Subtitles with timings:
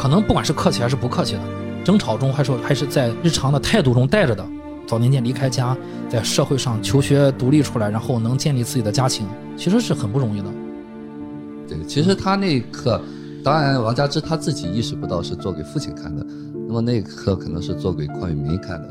[0.00, 1.40] 可能不管是客气还是不客气的，
[1.84, 4.42] 争吵中还是还是在日常的态度中带着的。
[4.86, 5.76] 早年间离开家，
[6.08, 9.26] 在社会上求学独立出来，然后能建立自己的家庭，
[9.58, 10.46] 其实是很不容易的。
[11.68, 12.98] 对，其实他那一刻，
[13.44, 16.24] 当然王佳芝他自己意识不到是做给父亲看的，
[16.66, 18.88] 那么那一刻可能是做给邝裕民看的。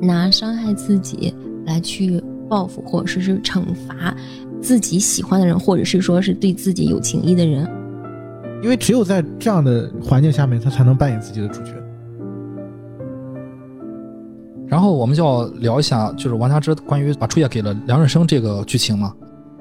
[0.00, 1.34] 拿伤害自己
[1.66, 4.14] 来去报复，或者是是惩罚
[4.60, 7.68] 自己喜欢的人，或者是说是对自己有情谊的人。
[8.62, 11.72] 因为只有在这样的环境下面，他才能扮演自己的主角。
[14.68, 19.12] 然后我们就要聊一下，就是王家之关于把初夜给了梁润生这个剧情嘛。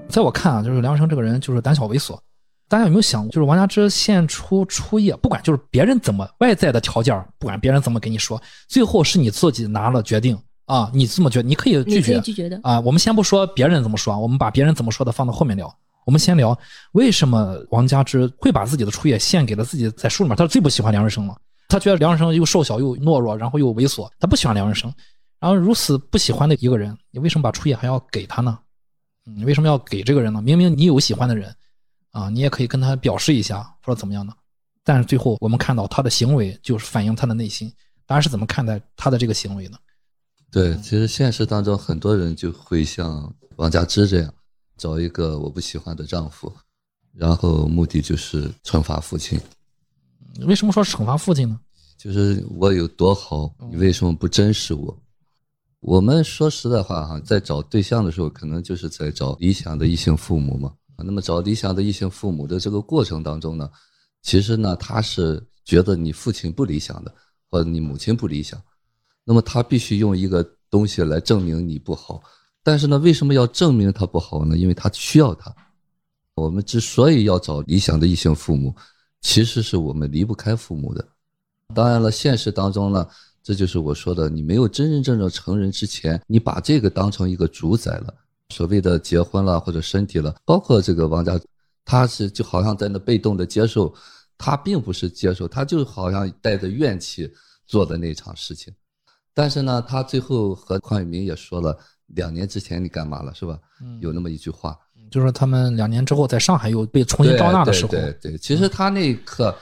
[0.08, 2.18] 在我看啊，就是梁润生这个人就是胆小猥琐。
[2.70, 10.38] 大家有没有想过，就是王家之献出初夜，不管就是别人怎么外在的条件，不管别人怎么给你说，最后是你自己拿了决定
[10.68, 12.80] 啊，你这么决，你可以拒绝，拒绝的啊。
[12.80, 15.74] 我们先不说别人怎么说，我们把别人怎么说的放到后面聊。
[16.06, 16.58] 我们先聊
[16.94, 21.36] 为什么王佳芝会把自己的初夜献给了自己，在书里面他最不喜欢梁润生了。
[21.70, 24.94] 他觉得梁润生又瘦小又懦弱，然后又猥琐，他不喜欢梁润生。
[25.40, 28.60] 然后如此不喜欢的一个人，你为什么把初夜还要给他呢？
[29.24, 30.42] 你为什么要给这个人呢？
[30.42, 31.56] 明明你有喜欢的人，
[32.12, 34.34] 啊，你也可以跟他表示一下，或者怎么样的。
[34.84, 37.72] 但是最后我们看到他的行为就是反映他的内心。
[38.08, 39.78] 大家是怎么看待他的这个行为呢？
[40.52, 44.34] 对，其实现实当中很多人就会像王佳芝这样，
[44.82, 46.52] 找一个我不喜欢的丈夫，
[47.14, 49.40] 然后目的就是惩罚父亲。
[50.48, 51.60] 为什么说惩罚父亲呢？
[52.00, 54.98] 就是我有多好，你为什么不珍视我？
[55.82, 60.74] 我们说实在话哈，在找对象的时候，可能就是在找理想的异性父母嘛。
[60.98, 63.70] 那么找理想的异性父母的这个过程当中呢，
[64.24, 67.14] 其实呢，他是觉得你父亲不理想的，
[67.52, 68.60] 或者你母亲不理想，
[69.24, 72.20] 那么他必须用一个东西来证明你不好。
[72.64, 74.58] 但是呢，为什么要证明他不好呢？
[74.58, 75.54] 因为他需要他。
[76.36, 78.74] 我们之所以要找理想的异性父母。
[79.24, 81.08] 其实是我们离不开父母的，
[81.76, 83.08] 当然了，现实当中呢，
[83.44, 88.12] 这就是我说的，你没有真真正正成人之前，你把这个当成一个主宰了，
[88.50, 91.40] 所谓的结婚了或者身体了，包括这个王家，
[91.86, 93.94] 他是就好像在那被动的接受，
[94.40, 97.32] 他并不是接受，他就好像带着怨气
[97.68, 98.74] 做的那场事情，
[99.36, 101.78] 但是呢，他最后和邝裕民也说了，
[102.16, 103.60] 两年之前你干嘛了是吧？
[104.00, 104.78] 有那么一句话。
[105.10, 109.54] 就是他们两年之后在上海又被重新招纳的时候，对对，其实他那一刻，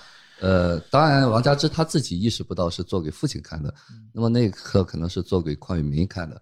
[0.41, 3.73] 呃，当然王家之他自己意识不到是做给父亲看的，
[4.13, 6.39] 那么那一刻可能是做给邝永明看的，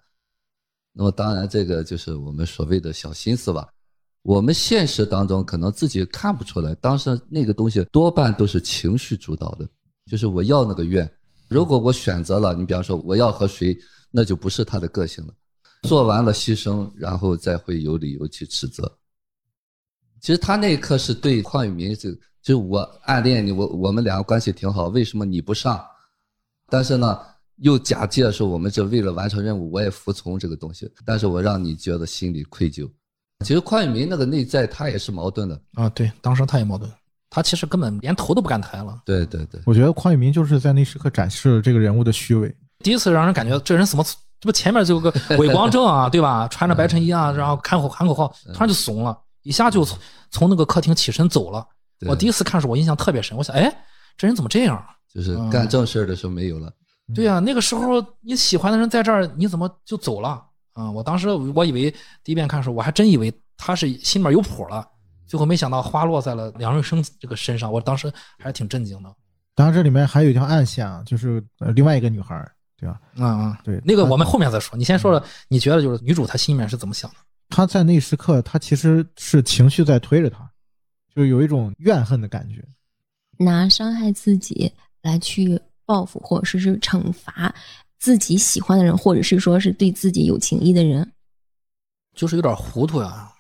[0.91, 3.69] 那么当然这个就是我们所谓的小心思吧，
[4.23, 9.65] 我们现实当中可能自己看不出来，当时那个东西多半都是情绪主导的，
[10.11, 11.09] 就是我要那个愿，
[11.47, 13.77] 如果我选择了，你比方说我要和谁，
[14.11, 15.33] 那就不是他的个性了。
[15.87, 18.91] 做完了牺牲，然后再会有理由去指责。
[20.19, 22.09] 其实他那一刻是对邝宇民，就
[22.41, 25.79] 就我暗恋你，我我们两个关系挺好，为什么你不上？
[26.69, 27.19] 但是呢，
[27.57, 32.89] 又假借说我们这为了完成任务，我也服从这个东西，但是我让你觉得心里愧疚。
[33.45, 36.91] 其实邝宇明那个内在他也是矛盾的啊，对，当时他也矛盾，
[37.29, 39.01] 他其实根本连头都不敢抬了。
[39.05, 44.03] 对对对，我觉得邝宇明就是在那时刻展示了这个人物的虚伪，第一次让人感觉这人怎么。
[44.39, 46.47] 这不前面就有个伪光正啊，对吧？
[46.49, 49.97] 穿着白衬衣啊，然后喊口喊口号，突然就怂了，一下就从
[50.29, 51.65] 从那个客厅起身走了。
[52.05, 53.35] 我第一次看时候，我印象特别深。
[53.35, 53.73] 我想，哎，
[54.15, 54.83] 这人怎么这样？
[55.11, 56.71] 就是干正事的时候没有了。
[57.15, 60.43] 对呀，那个时候你喜欢的人在这儿，你怎么就走了？
[60.73, 61.89] 啊，我当时我以为
[62.23, 64.87] 第一遍看的时候，我还真以为他是心里面有谱了，
[65.25, 69.09] 最后没想到花落在了梁润生这个身上，我当时还是挺震惊的。
[69.55, 72.47] 当然，这里面还有一条暗线啊，就是呃另外一个女孩。
[72.77, 73.01] 对吧？
[73.15, 74.77] 嗯嗯，对，那个我们后面再说。
[74.77, 77.17] 你先说说，你觉得就是女主她心里面是怎么想的？
[77.49, 80.49] 她在那时刻，她其实是情绪在推着她，
[81.15, 82.63] 就有一种怨恨的感觉，
[83.39, 84.71] 拿伤害自己
[85.01, 87.53] 来去报复，或者是是惩罚
[87.97, 91.11] 自己喜欢的人，或者是说是对自己有情义的人，
[92.13, 93.31] 就是有点糊涂呀。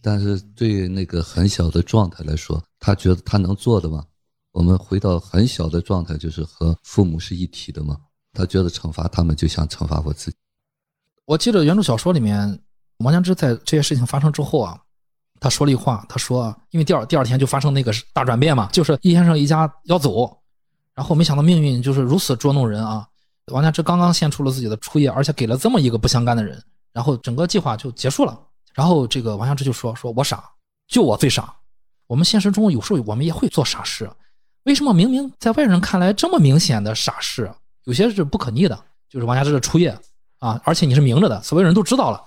[0.00, 4.04] 但是对那个很小的状态来说，他觉得他能做的吗？
[4.52, 7.98] 我们回到很小的状态，就是和父母是一体的吗？
[8.34, 10.36] 他觉得惩罚他们就像惩罚我自己。
[11.24, 12.60] 我记得原著小说里面，
[12.98, 14.78] 王江之在这些事情发生之后啊，
[15.40, 20.36] 他说了一话，他说：“因为第二第二天就发生那个大转变嘛，就是易先生一家要走，
[20.94, 23.06] 然后没想到命运就是如此捉弄人啊！
[23.52, 28.38] 王家之刚刚献出了自己的初夜，而且给了这么一个不相干的人，然后整个计划就结束了。
[28.74, 30.44] 然后这个王家之就说：说我傻，
[30.88, 31.54] 就我最傻。
[32.06, 34.10] 我们现实中有时候我们也会做傻事，
[34.64, 37.50] 为什么明明在外人看来这么明显的傻事？”
[37.84, 38.78] 有些是不可逆的，
[39.08, 39.96] 就是王家之的初夜
[40.38, 42.22] 啊，而且你是明着的，所有人都知道了。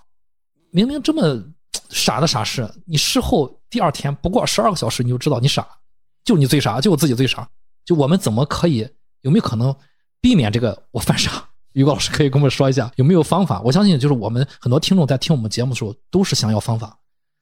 [0.72, 1.44] 明明这么
[1.90, 5.68] 傻的傻事，你事后第二天不过十二个小时，你就知道你傻，
[6.24, 7.48] 就你最傻，就我自己最傻。
[7.86, 8.88] 就我们怎么可以
[9.22, 9.74] 有没有可能
[10.20, 11.48] 避免这个我犯傻？
[11.74, 13.62] 于果老师可以跟我们说一下有没有方法？
[13.62, 16.98] 我相信就是我们很多听众在听我们节目的时候都是想要方法，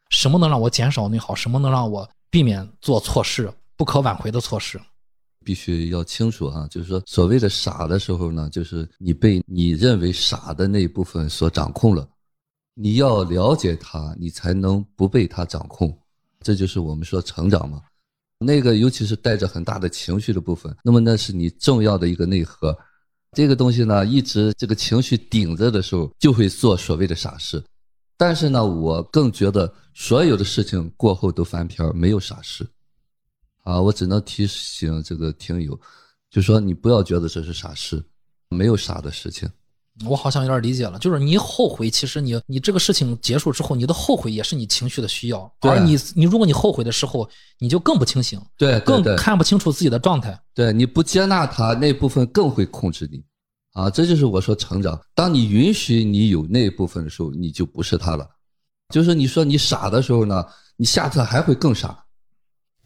[0.09, 1.33] 什么能让我减少内耗？
[1.33, 4.79] 什么能让我避免做错事、不可挽回的错事？
[5.45, 12.05] 必须要清楚哈，就是说所谓的傻的时候呢，就是你被你认为傻的那一部分所掌控了，
[12.73, 15.95] 你要了解它，你才能不被它掌控。
[16.41, 17.79] 这就是我们说成长嘛。
[18.39, 22.75] 那个尤其是带着很大的情绪的部分，那么那是你重要的一个内核。
[23.31, 27.63] 这个东西呢，一直这个情绪顶着的时候，就会做所谓的傻事。
[28.17, 32.65] 但是呢，我更觉得所有的事情过后都翻篇没有傻事。
[33.65, 35.77] 啊，我只能提醒这个听友，
[36.29, 38.01] 就说你不要觉得这是傻事，
[38.49, 39.49] 没有傻的事情。
[40.05, 45.51] 我好像有点理解了，就是你后悔，其实你你这个事情结束之后，你的后悔也是你情绪的需要。
[45.59, 47.27] 对而你你如果你后悔的时候，
[47.59, 50.39] 你就更不清醒，对对更看不清楚自己的状态。
[50.53, 53.23] 对，你不接纳他，那部分更会控制你。
[53.71, 54.99] 啊，这就是我说成长。
[55.15, 58.29] 当你允许你有那部分的时候，你就不是他了。
[58.93, 60.45] 就是你说你傻的时候呢，
[60.77, 62.04] 你下次还会更傻。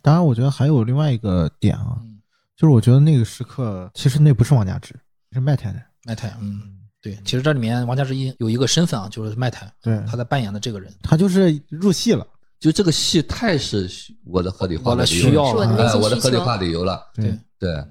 [0.01, 2.19] 当然，我觉得还有另外一个点啊，嗯，
[2.55, 4.95] 就是我觉得那个时刻其实那不是王家芝，
[5.31, 5.85] 是麦太太。
[6.05, 6.61] 麦太，嗯，
[7.01, 10.91] 对，其实这里面王家之一有一个身份啊，就是麦太，对，他在扮演的这个人。
[11.03, 12.25] 他就是入戏了。
[12.59, 13.89] 就这个戏太是
[14.25, 17.01] 我的合理化我的理由了需要了哎，是我的合理化理由了。
[17.15, 17.85] 对对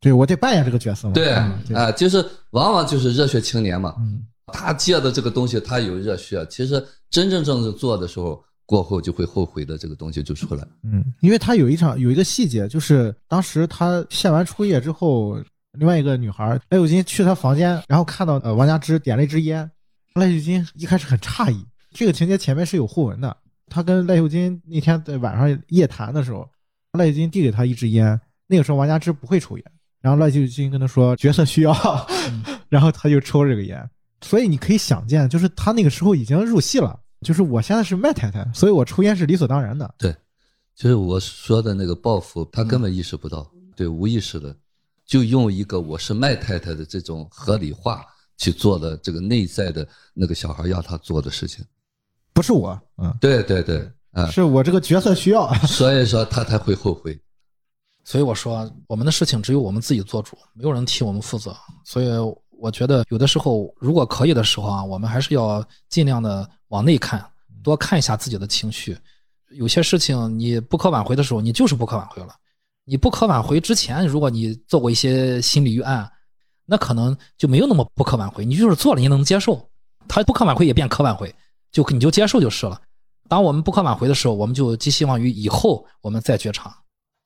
[0.00, 1.14] 对我得扮演这个角色嘛。
[1.14, 1.32] 对，
[1.74, 6.74] 啊，就是往往就是热血青年嘛，嗯，他借的这个东西，他有热血，其实
[7.10, 10.66] 真真正正做的时候，过后就会后悔的这个东西就出来。
[10.82, 15.38] 嗯，因为他有一场有一个细节，就是当时他献完初夜之后，
[15.72, 19.70] 另外一个女孩赖秀金去他房间，然后看到呃王佳芝点了一支烟，
[20.14, 23.36] 赖秀金一开始很诧异，这个情节前面是有互文的。
[23.66, 26.48] 他跟赖秀金那天在晚上夜谈的时候，
[26.98, 29.64] 赖秀金递给他一支烟，那个时候王佳芝不会抽烟，
[30.00, 31.74] 然后赖秀金跟他说角色需要，
[32.68, 33.90] 然后他就抽这个烟。
[34.20, 39.92] 所以你可以想见，就是他那个时候已经入戏了，就是我现在是麦太太，所以我抽烟是理所当然的。
[39.98, 40.14] 对
[40.76, 44.54] 就是我说的那个报复，他根本意识不到，对，无意识的，
[45.06, 48.04] 就用一个我是麦太太的这种合理化
[48.36, 51.64] 去做的这个内在的那个小孩要他做的事情。
[52.32, 55.52] 不是我，嗯，对对对，嗯，是我这个角色需要。
[55.66, 57.18] 所以说他才会后悔。
[58.02, 61.56] 所以我说，我们的事情只有我们自己做主，没有人替我们负责。
[61.84, 62.08] 所以
[62.58, 67.24] 我觉得，有的时候如果可以的时候啊，我们还是要尽量的往内看，
[67.62, 68.98] 多看一下自己的情绪。
[69.50, 72.34] 有些事情你不可挽回的时候，你就是不可挽回了。
[72.84, 76.10] 你不可挽回之前，如果你做过一些心理预案，
[76.66, 78.44] 那可能就没有那么不可挽回。
[78.44, 79.70] 你就是做了，你能接受，
[80.08, 81.32] 它不可挽回也变可挽回，
[81.70, 82.82] 就你就接受就是了。
[83.28, 86.76] 当我们不可挽回的时候，我们就寄希望于以后我们再觉察。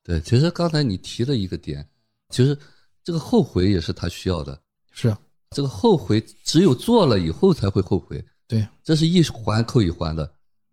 [0.05, 1.89] 对，其实刚才你提了一个点，
[2.29, 2.56] 其实
[3.03, 4.61] 这个后悔也是他需要的。
[4.93, 5.17] 是
[5.53, 10.29] 这个后悔只有做了以后才会后悔，对，这是一环扣一环的，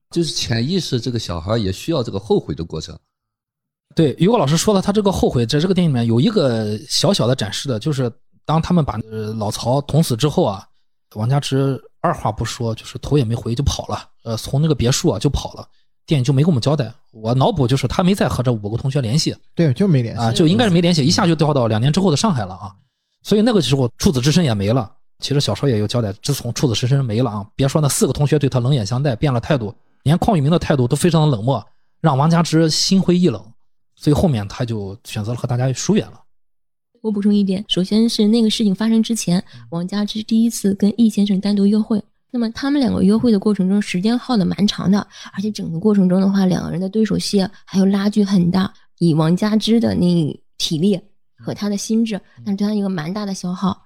[0.10, 2.98] 就是潜意识这个小孩也需要这个后悔的过程。
[3.94, 8.12] 对，于果老师说了，他这个后悔，在这个电影里面有一个小小的展示的，就是
[8.46, 10.66] 当他们把呃老曹捅死之后啊，
[11.16, 15.68] 王家之二话不说，就是头也没回就跑了，呃，从那个别墅啊就跑了。
[16.06, 22.76] 电影就没跟我们交代，我脑补就是他没再和这五个同学联系对，就没联系啊，就应该是没联系，一下就掉到两年之后的上海了啊。
[23.24, 24.92] 所以那个时候处子之身也没了。
[25.20, 31.66] 其实小说也有交代，自从处子之身没了啊，别说那四个同学对他冷眼相待，变了态度，连邝裕民的态度都非常的冷漠，
[32.02, 33.44] 让王家之心灰意冷。
[33.96, 36.22] 所以后面他就选择了和大家疏远了。
[37.02, 42.04] 我补充一点，首先是那个事情发生之前，王家之第一次跟易先生单独约会。
[42.32, 48.74] 那么他们两个约会的过程中，时间耗的蛮长的，而且整个过程中的话，两个人的对手戏还有拉锯很大。
[48.98, 51.00] 以王家之的那体力
[51.38, 53.85] 和他的心智，那是对他一个蛮大的消耗。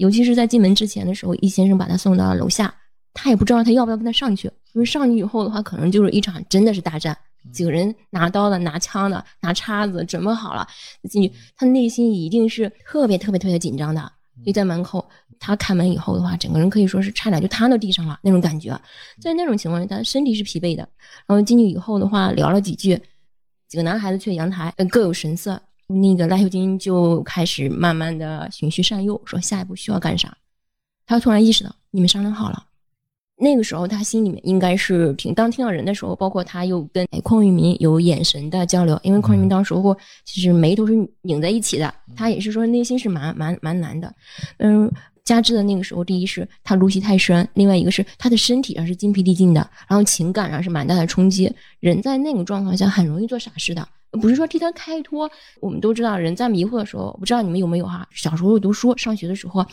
[0.00, 2.74] 尤其是在进门之前的时候，易先生把他送到了楼下，
[3.12, 7.14] 他也不知道他要不要跟他上去，因为上去以后的话，可能就是一场真的是大战。
[7.52, 10.66] 几个人拿刀的、拿枪的、拿叉子，准备好了
[11.10, 14.10] 进去，他内心一定是特别特别特别紧张的。
[14.42, 15.06] 就在门口，
[15.38, 18.70] 他开门以后的话，整个人可以说是差点就瘫到地上了那种感觉。
[19.20, 20.88] 在那种情况下，他身体是疲惫的。
[21.26, 22.98] 然后进去以后的话，聊了几句，
[23.68, 25.60] 几个男孩子去阳台，呃各有神色。
[25.90, 30.36] 那个赖秀金就开始慢慢的循序善诱，说下一步需要干啥。
[31.06, 32.66] 他突然意识到，你们商量好了。
[33.42, 40.92] 那个时候，他心里面应该是挺当听到人的时候，包括他又跟邝裕民有眼神的交流，因为邝裕民当时候其实眉头是
[41.22, 44.14] 拧在一起的，他也是说内心是蛮蛮蛮难的。
[44.58, 44.92] 嗯，
[45.30, 51.48] 加之的那个时候，第一是他入戏太深，另外一个是他的身体上是精疲力尽的，然后情感上是蛮大的冲击。
[51.78, 53.86] 人在那个状况下很容易做傻事的，
[54.20, 55.30] 不是说替他开脱。
[55.60, 58.04] 我们都知道，人在迷糊的时候，不知道你们有没有哈？
[58.12, 59.64] 小时候读书上学的时候，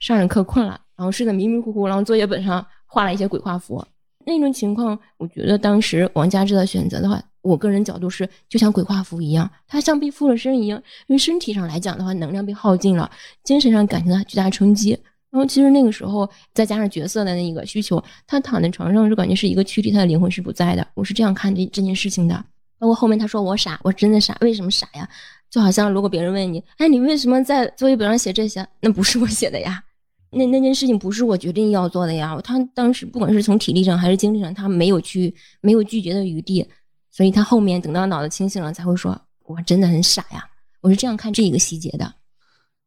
[0.00, 3.80] 上着课困了，然后睡得迷迷糊糊，然后作业本上画了一些鬼画符。
[4.26, 13.08] 那种情况，我觉得当时王佳芝的选择的话，我个人角度是就像鬼画符一样，他像被附了身一样，因为身体上来讲的话，能量被耗尽了，
[13.44, 14.98] 精神上感受到巨大冲击。
[15.30, 20.86] 然后其实那个时候再加上角色的那个需求，他躺在床上就感觉是一个躯体，他的灵魂是不在的。
[20.94, 22.44] 我是这样看这这件事情的。
[22.78, 25.08] 包括后面他说我傻，我真的傻，为什么傻呀？
[25.50, 28.66] 就好像如果别人问你，哎，你为什么在作业本上写这些？
[28.80, 29.82] 那不是我写的呀。
[30.30, 36.66] 那那件事情不是我决定要做的呀，他当时不管是从体力上还是精力上，他没有去没有拒绝的余地，
[37.14, 39.16] 所以他后面等到脑子清醒了才会说
[39.46, 40.44] ：“我真的很傻呀。”
[40.82, 42.12] 我是这样看这一个细节的。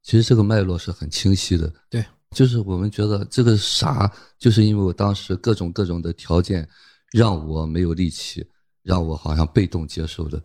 [0.04, 6.68] 其实这个脉络是很清晰的，对，就是我们觉得这个傻，就是因为我当时各种各种的条件
[7.14, 8.46] 让我没有力气，
[8.84, 10.44] 让我好像被动接受的。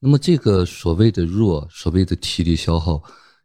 [0.00, 3.00] 那么这个所谓的弱，所谓的体力消耗。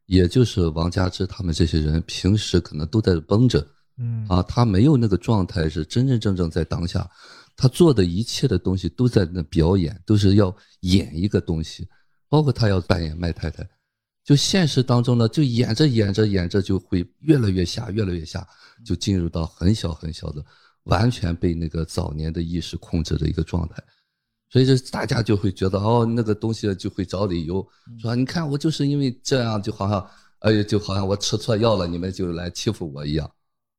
[0.08, 3.66] 也就是王佳芝他们这些人平时可能都在绷着，
[3.98, 7.10] 嗯啊，他没有那个状态是真真正正在当下，
[7.56, 11.88] 他做的一切的东西都在那表演，都是要演一个东西，
[12.28, 13.68] 包括他要扮演麦太太，
[14.24, 18.48] 就现实当中呢，就演着演着演着就会越来越下，越来越下，
[18.86, 20.44] 就进入到很小很小的，
[20.84, 23.76] 完全被那个早年的意识控制的一个状态。
[24.50, 27.66] 所以这大家就会觉得哦，那个东西就会找理由
[28.00, 30.06] 说，你看我就是因为这样，就好像
[30.40, 33.32] 哎，就好像我吃错药了，你们就来欺负我一样。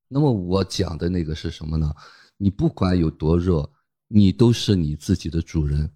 [0.09, 1.93] 那么我讲的那个是什么呢？
[2.39, 3.71] 你不管有多弱，
[4.09, 5.91] 你都是你自己的主人。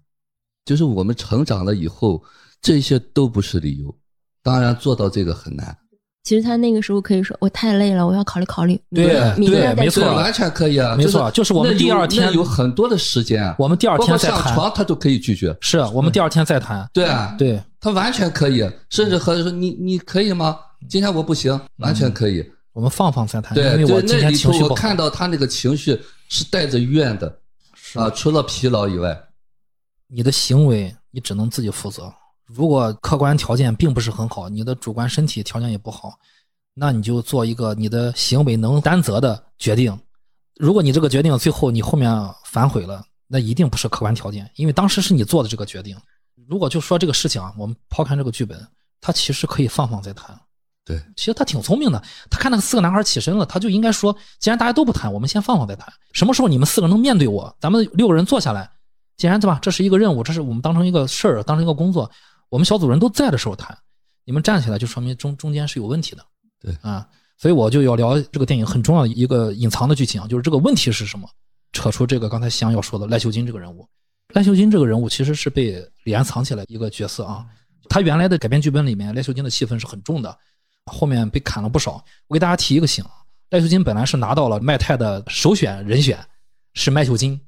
[0.65, 2.21] 就是我们成长了以后，
[2.61, 3.95] 这些都不是理由。
[4.43, 5.77] 当然做到这个很难。
[6.23, 8.77] 其实他那个时候可以说我太累了，我要考虑考虑。
[8.93, 9.05] 对
[9.37, 16.85] 对，没错，完全可以啊，没错，就是我们第二天有很多的时间，我们第二天再谈，上床他都可以拒绝，是我们第二天再谈。
[16.91, 20.57] 对啊，对，他完全可以，甚至和说你你可以吗？
[20.89, 22.45] 今天我不行，完全可以，
[22.77, 23.55] 我们放放再谈。
[23.55, 27.39] 对，我今天情绪我看到他那个情绪是带着怨的，
[27.95, 29.19] 啊，除了疲劳以外，
[30.05, 32.13] 你的行为你只能自己负责。
[32.45, 36.19] 如果客观条件并不是很好，你的主观身体条件也不好。
[36.75, 39.99] 那你就做一个你的行为能担责的决定。
[40.57, 42.13] 如果你这个决定最后你后面
[42.45, 45.97] 反悔了，那一定不是客观条件，因为当时是你做的这个决定。
[46.47, 48.63] 如果就说这个事情啊，我们抛开这个剧本，
[49.01, 50.39] 他其实可以放放再谈。
[50.87, 52.01] 对，其实他挺聪明的。
[52.29, 55.91] 他看那个四个男孩起身了，他就应该说，既然大家都不谈，我们先放放再谈。
[56.13, 58.71] 什么时候你们四个能面对我，咱们六个人坐下来，
[59.17, 59.59] 既然对吧？
[59.61, 62.09] 这是一个任务，这是我们当成一个事儿，当成一个工作，
[62.47, 63.77] 我们小组人都在的时候谈。
[64.23, 66.25] 你们站起来，就说明中中间是有问题的。
[66.61, 67.05] 对啊，
[67.37, 71.27] 所以我就要聊这个电影很重要的一个隐藏的剧情啊，就是这个问题是什么？
[71.73, 73.85] 扯出这个刚才夕阳要说的赖秀金这个人物。
[74.33, 77.45] 赖秀金这个人物其实是被李安藏起来一个角色啊。
[77.89, 80.37] 他原来的改编剧本里面，赖秀金的戏份是很重的，
[80.87, 82.03] 后面被砍了不少。
[82.27, 83.03] 我给大家提一个醒：
[83.49, 86.17] 赖秀金本来是拿到了麦太的首选人选，
[86.73, 87.39] 是麦秀金。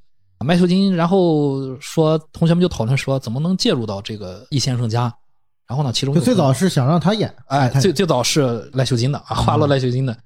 [0.46, 5.14] 麦秀金，然后说同学们就讨论说，怎么能介入到这个易先生家？
[5.68, 5.92] 然后呢？
[5.92, 10.18] 其中就最早是想让他演，哎，最最早是赖秀金的啊，花落赖秀金的。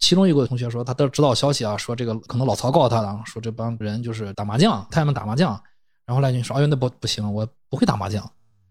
[0.00, 5.58] 其中一个同学说，他得知道消息啊，说这个可能老曹告诉他的，说这帮人就是打麻将，太太们打麻将。
[6.04, 8.22] 然后赖俊说：“哎呦，那不不行，我不会打麻将。”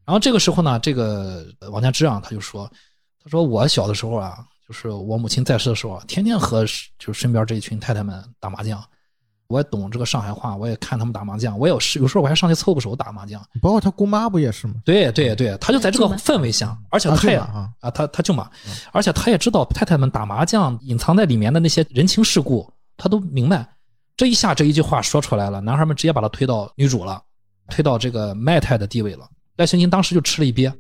[0.06, 2.70] 然后这个时候呢，这个王家之啊，他就说
[3.24, 4.38] ：“他说我小的时候啊，
[4.68, 6.66] 就是我母亲在世的时候，天天和
[7.00, 8.84] 就身边这一群太太们打麻将。”
[9.48, 13.40] 我也懂这个上海话，我也看他们打麻将，我有时有时候我还上去凑个手打麻将。
[13.62, 14.76] 包括他姑妈不也是吗？
[14.84, 18.50] 对对对，他就在这个氛围下，而且他也啊，他他舅妈，
[18.92, 23.68] 而且他也知道太太们打麻将隐藏在里面的那些人情世故，他都明白。
[24.18, 27.22] 这一下这一句话说出来了，男孩们直接把他推到女主了，
[27.70, 29.30] 推到这个卖太的地位了。
[29.58, 30.74] 赖星星当时就吃了一鳖，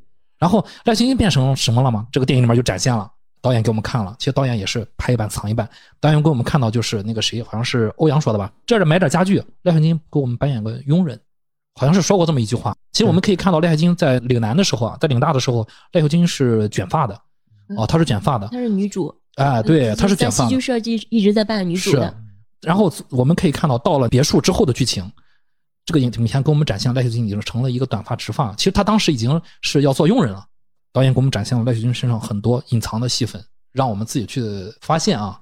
[0.43, 2.05] 然后赖星星变成什么了吗？
[2.11, 3.09] 这个电影里面就展现了。
[3.41, 5.65] 导演给我们看了，其实导演也是拍一半藏一半。
[6.01, 8.51] 导演给我们看到就是那个谁，好像是欧阳说的吧？
[8.65, 11.17] 这是买点家具，赖汉金给我们扮演个佣人，
[11.75, 12.75] 好像是说过这么一句话。
[12.91, 17.17] 其实我们可以看到赖汉金在岭南的时候啊，在岭大的时候，赖秀金是卷发的，
[17.77, 20.43] 哦，她是卷发的，她是女主，哎，对，她是卷发。
[20.43, 22.13] 戏剧设计一直在扮女主的。
[22.59, 25.09] 然后我们可以看到，到了别墅之后的剧情，
[25.85, 30.45] 这个影片给我们展现赖秀金已经成了一个短发直发，其实他当时已经是要做佣人了。
[30.91, 34.41] 导演给我们展现了赖秀君身上很多隐藏的戏份，让我们自己去
[34.81, 35.39] 发现啊。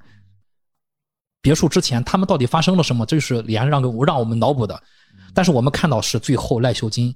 [1.42, 3.06] 别墅之前他们到底发生了什么？
[3.06, 4.82] 这就是李安让给让我们脑补的。
[5.34, 7.14] 但是我们看到是最后赖秀金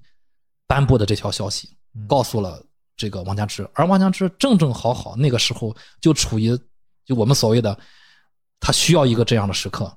[0.67, 1.69] 颁布的这条消息，
[2.07, 2.61] 告诉了
[2.97, 6.57] 这个王家之，而王家之正正好好那个时候就处于
[7.05, 7.77] 就我们所谓的
[8.59, 9.95] 他需要一个这样的时刻，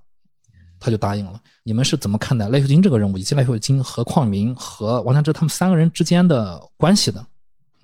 [0.80, 1.40] 他就答应了。
[1.62, 7.24] 你们是怎么看待赖秀金这个人物，以及赖秀金和邝明和王强之他们三个人之间的关系的？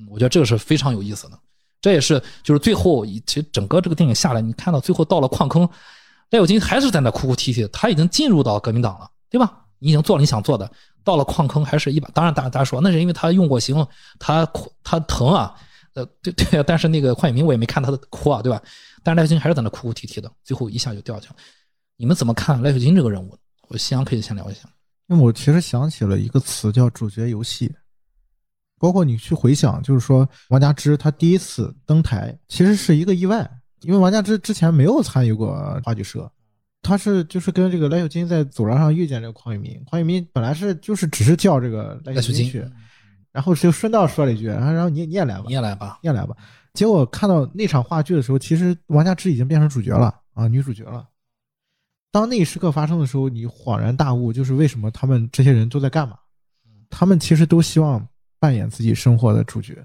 [0.09, 1.39] 我觉得这个是非常有意思的。
[1.81, 5.69] 这也是就是最后，其实整个这个电影下来，你看到最后到了矿坑，
[6.31, 9.65] 赖秀金还是在那哭哭啼啼，他已经进入到革命党了，对吧？
[9.79, 10.71] 你已经做了你想做的，
[11.05, 12.09] 到了矿坑还是一把。
[12.15, 13.87] 当然，大家说那是因为他用过刑，
[14.19, 15.55] 他哭他疼啊，
[15.93, 16.63] 呃，对对。
[16.63, 18.63] 但是那个邝永明我也没看他的哭啊，对吧？
[19.03, 21.35] 但是赖秀金还是在那哭哭啼啼的，最后一下就掉下去了。
[21.97, 23.37] 你们怎么看赖秀金这个人物？
[23.69, 24.69] 我夕阳可以先聊一下。
[25.07, 27.73] 因为我其实想起了一个词叫主角游戏，
[28.79, 33.49] 包括你去回想，就是说王佳芝她第一次登台其实是一个意外，
[33.83, 36.31] 因为王佳芝之前没有参与过话剧社，
[36.83, 42.67] 他是就是跟这个赖秀金在走廊上遇见这个邝玉民，邝玉民本来是就是只是叫这个赖赖秀金去，
[43.31, 45.99] 然后就顺道说了一句，然后然后你你也来吧你，也来吧。
[46.03, 46.35] 你也来吧。
[46.73, 51.07] 结果看到那场话剧的时候，其实王佳芝已经变成主角了啊，女主角了。
[52.15, 56.17] 当那一时刻发生的时候，你恍然大悟，就是为什么他们这些人都在干嘛？
[56.89, 58.07] 他们其实都希望
[58.39, 59.85] 扮演自己生活的主角，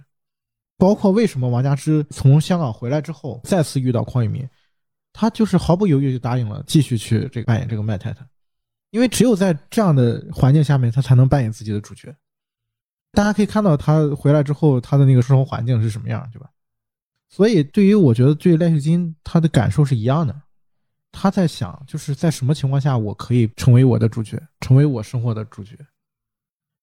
[0.78, 4.48] 包括为什么王佳芝从香港回来之后再次遇到邝裕民，
[5.12, 8.24] 他就是毫不犹豫就答应了继续去这个扮演这个麦太太，
[8.92, 12.16] 因为只有在这样的环境下面，他才能扮演自己的主角。
[13.12, 16.48] 大家可以看到他回来之后，他的那个生活环境是什么样，对吧？
[17.28, 20.40] 所以，对于我觉得对赖秀金他的感受是一样的，
[21.12, 25.76] 他在想就是在什么情况下我可以成为我的主角，成为我生活的主角，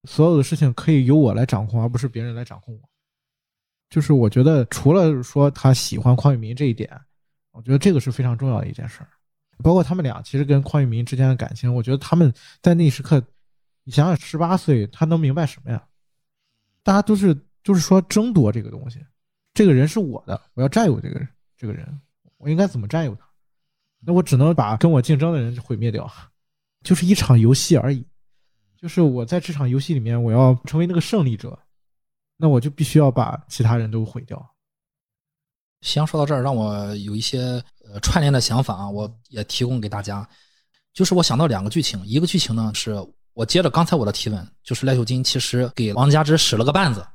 [0.05, 2.81] 所有的事情可以由我来掌控，而不是别人来掌控我。
[3.89, 6.91] 就是我觉得除了说他喜欢邝裕民这一点，
[7.53, 9.09] 我觉得这个是非常重要的一件事儿。
[9.63, 12.31] 包括他们俩其实跟邝裕民之间的感情，我觉得他们
[12.61, 13.23] 在那一时刻，
[13.85, 15.83] 你想想十八岁他能明白什么呀？
[16.83, 18.99] 大家都是就是说争夺这个东西，
[19.55, 21.87] 这个人是我的，我要占有这个人，这个人
[22.37, 23.26] 我应该怎么占有他？
[24.07, 26.09] 那我只能把跟我竞争的人毁灭掉，
[26.85, 28.07] 就是一场游戏而已。
[28.81, 31.59] 就是我在这场游戏里面，我要成为那个胜利者，
[32.37, 34.55] 那我就必须要把其他人都毁掉。
[35.81, 37.41] 夕阳说到这儿，让我有一些
[37.85, 40.27] 呃串联的想法啊，我也提供给大家。
[40.93, 42.95] 就是我想到两个剧情，一个剧情呢是
[43.33, 47.07] 我接着刚才我的提问，就是赖秀金其实给王佳芝使了个绊子，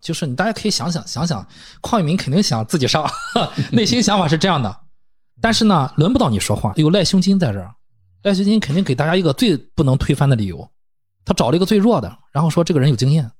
[0.00, 1.46] 就是你大家可以想想想想，
[1.82, 3.08] 邝裕民肯定想自己上，
[3.72, 4.85] 内心想法是这样的，
[5.40, 7.74] 但是呢，轮不到你说话，有赖秀金在这儿，
[8.22, 10.68] 赖秀金肯定给大家一个最不能推翻的理由，
[11.24, 13.30] 他找了一个最弱的，然后说这个人有经验，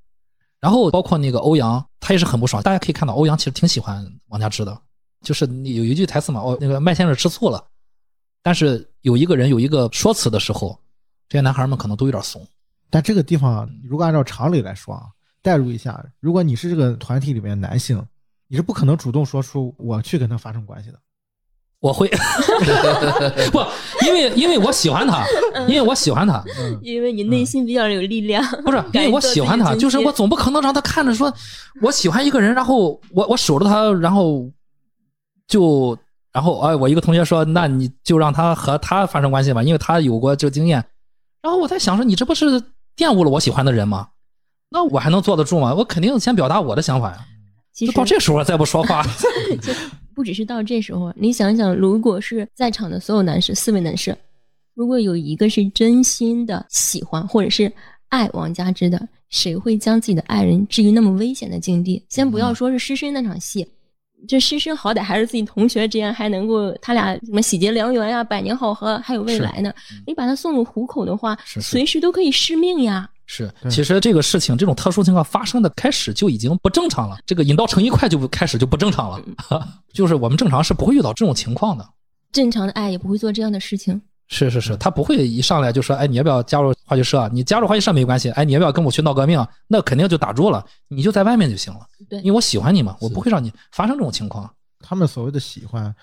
[0.61, 2.63] 然后包括那个欧阳，他也是很不爽。
[2.63, 4.79] 大家可以看到，欧阳其实挺喜欢王佳芝的，
[5.23, 7.65] 就是有一句台词嘛，哦，那个麦先生吃醋了，
[8.43, 10.79] 但是有一个人有一个说辞的时候，
[11.29, 12.47] 这些男孩们可能都有点怂。
[12.89, 15.07] 但这个地方，如果按照常理来说啊，
[15.43, 18.01] 代入一下，如果你是这个团体里面男性，
[18.47, 21.01] 你是不可能主动说出我去跟他发生关系的。
[21.81, 22.09] 我会
[23.53, 23.61] 不，
[24.07, 25.25] 因为因为我喜欢他，
[25.69, 31.33] 因为我喜欢他，嗯，因为你内心比较有力量，不是 因为我喜欢他，就是我总不可能让他看着说
[31.83, 34.49] 我喜欢一个人，然后我我守着他，然后
[35.47, 35.97] 就
[36.33, 40.85] 然后哎，我一个同学说，那你就让他和他发生关系吧，因为他有过这个经验。
[41.43, 42.61] 然后我在想说，你这不是
[42.97, 44.09] 玷污了我喜欢的人吗？
[44.71, 45.73] 那我还能坐得住吗？
[45.75, 47.19] 我肯定先表达我的想法呀。
[47.95, 49.03] 到这时候再不说话，
[49.63, 49.73] 就
[50.17, 54.17] 不只是到这时候，你想想，如果是在场的所有男士，四位男士，
[54.75, 57.71] 如果有一个是真心的喜欢或者是
[58.09, 62.03] 爱王佳芝的，谁会将自己的爱人置于那么危险的境地？
[62.09, 63.69] 先不要说是师生那场戏，
[64.27, 69.71] 这师生好歹还是自己同学，之间还能够他俩什么喜结良缘呀、百年好合，还有未来呢。
[70.07, 73.11] 你把他送入虎口的话，是是随时都可以失命呀。
[73.27, 79.21] 是，其实这个事情这种特殊情况发生的开始就已经不正常了，这个引到成一块就不开始就不正常了，
[79.93, 81.87] 就是我们正常是不会遇到这种情况的。
[82.33, 84.01] 正常的爱也不会做这样的事情。
[84.29, 87.29] 是是是，他不会一上来就说，哎，你要不要加入话剧社？
[87.33, 89.45] 你加入话剧社没关系，哎，你要不要跟我去闹革命？
[89.69, 94.49] 那肯定就打住了，你就在外面就行了，对因为我喜欢你嘛，我不会让你发生这种情况。
[94.81, 95.95] 他们所谓的喜欢，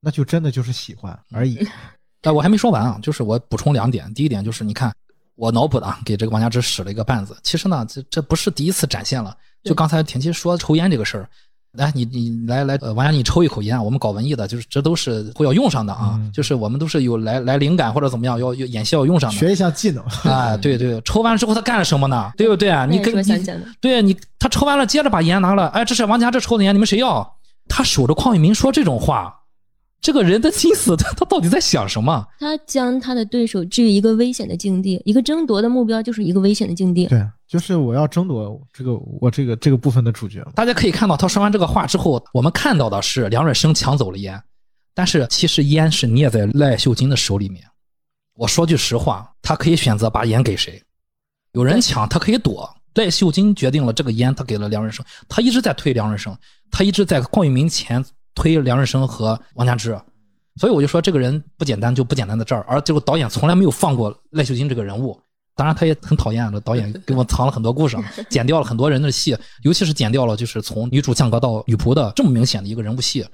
[0.00, 1.66] 那就真的就是喜欢而已。
[2.22, 4.12] 哎我还没说完啊，就是我补充两点。
[4.12, 4.92] 第一点就是，你看
[5.40, 7.34] 我脑补的啊，给这个王佳芝使了一个绊子。
[7.42, 9.34] 其实呢，这这不是第一次展现了。
[9.64, 11.26] 就刚才田七说抽烟这个事儿，
[11.72, 13.82] 来你你来来，呃王家，你抽一口烟。
[13.82, 19.36] 我们搞文艺的，就是这都是会要用上的啊，嗯就是我们都是有来来灵感或者怎么样，要要演戏要用上的。
[19.36, 22.30] 学一项技能，哎，对对，抽完之后他干了什么呢？
[22.36, 22.68] 对不对？
[22.90, 23.66] 你那也是跟你我想讲的。
[23.80, 27.36] 对你，他抽完了，接着把烟拿了，哎，这是王佳芝抽的烟，你们谁要？
[27.66, 29.34] 他守着邝玉民说这种话，
[30.00, 32.26] 这个人的心思，他他到底在想什么？
[32.38, 37.06] 他将他的对手置于一个危险的境地，一个争夺的目标就是一个危险的境地。
[37.06, 40.42] 对，就是我要争夺这个我这个这个部分的主角。
[40.54, 44.42] 大家可以看到，他说完这个话之后，我们看到的是梁润生抢走了烟，
[44.94, 47.62] 但是其实烟是捏在赖秀金的手里面。
[48.36, 50.82] 我说句实话，他可以选择把烟给谁，
[51.52, 52.68] 有人抢他可以躲。
[52.94, 56.36] 赖秀金决定了这个烟，他给了梁润生，他一直在推梁润生，
[56.70, 59.98] 他一直在邝裕民前推梁润生和王佳芝，
[60.56, 62.64] 所以我就说这个人不简单，就不简单在这儿。
[62.68, 65.20] 而这个导演从来没有放过赖秀金这个人物，
[65.54, 67.96] 当然他也很讨厌这导演给我藏了很多故事，
[68.30, 73.26] 剪掉了很多人的戏，尤其是剪掉了就是从女主降格到女仆的这么明显的一个人物戏。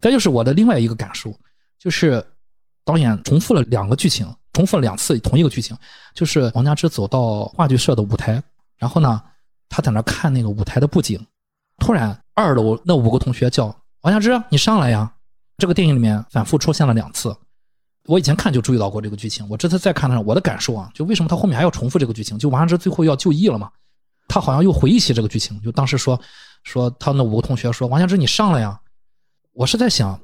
[0.00, 1.32] 再就是我的另外一个感受，
[1.78, 2.24] 就是
[2.84, 5.76] 导演重复了两个剧情，重复了两次同一个剧情，
[6.14, 8.42] 就是王佳芝走到话剧社的舞台。
[8.76, 9.22] 然后呢，
[9.68, 11.24] 他在那看那个舞台的布景，
[11.78, 13.72] 突然二楼那五个同学叫
[14.02, 15.12] 王佳芝，你上来呀！
[15.58, 17.36] 这个电影里面反复出现了两次，
[18.06, 19.48] 我以前看就注意到过这个剧情。
[19.48, 22.36] 我这次再看的时候，我的感受啊，就为什么他后面还要重复这个剧情？
[22.36, 23.70] 就王佳芝最后要就义了嘛，
[24.26, 26.20] 他好像又回忆起这个剧情，就当时说
[26.64, 28.76] 说他那五个同学说王佳芝你上来呀！
[29.52, 30.20] 我是在想，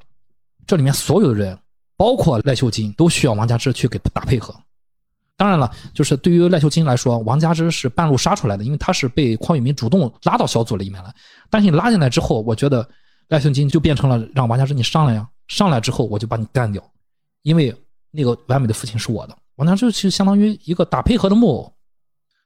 [0.67, 1.57] 这里面所有的人，
[1.95, 4.53] 包括赖秀金，都需要王佳芝去给他打配合。
[5.37, 11.15] 当然了，就是对于赖秀金来说，王佳芝是半路杀出来的，因为他是被匡宇民主动拉到小组里面来。
[11.49, 12.85] 但是你拉进来之后，我觉得
[13.29, 16.83] 赖秀金就变成了让王佳芝你上来呀，上来之后我就把你干掉，
[17.43, 17.75] 因为
[18.11, 19.37] 那个完美的父亲是我的。
[19.55, 21.73] 王佳芝其实相当于一个打配合的木偶，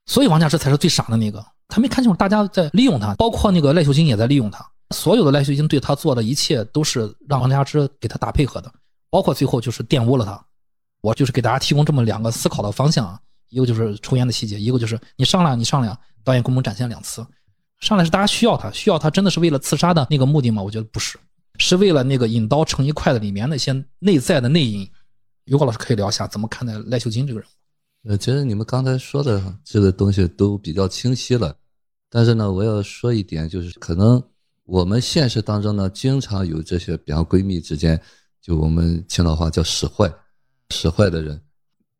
[0.06, 4.66] 所以王佳芝才是最傻的那个，他没看清楚大家在利用他，包括那个赖秀金也在利用他。
[4.94, 8.72] 所有的赖秀金对他做的一切都是让王佳芝给他打配合的，
[9.10, 10.44] 包括最后就是玷污了他。
[11.02, 13.20] 我就是给大家提供这么两个思考的方向啊，
[13.50, 17.26] 一个就是抽烟的细节，一个就是你上来，你上来，导演给我们展现两次，
[17.84, 20.64] 上来是大家需要他，需要他真的是为了刺杀的那个目的吗？
[20.64, 21.20] 我觉得不是，
[21.60, 24.90] 是为了那个引刀成一块的里面那些内在的内因。
[25.46, 27.50] 于果老师可以聊一下怎么看待赖秀金这个人？
[28.06, 31.54] 呃，其实你们刚才说的这个东西都比较清晰了，
[32.10, 34.24] 但是呢，我要说一点，就是可能
[34.64, 38.02] 我们现实当中呢，经常有这些，比方闺蜜之间，
[38.42, 40.10] 就我们青岛话叫使坏。
[40.70, 41.40] 使坏的人，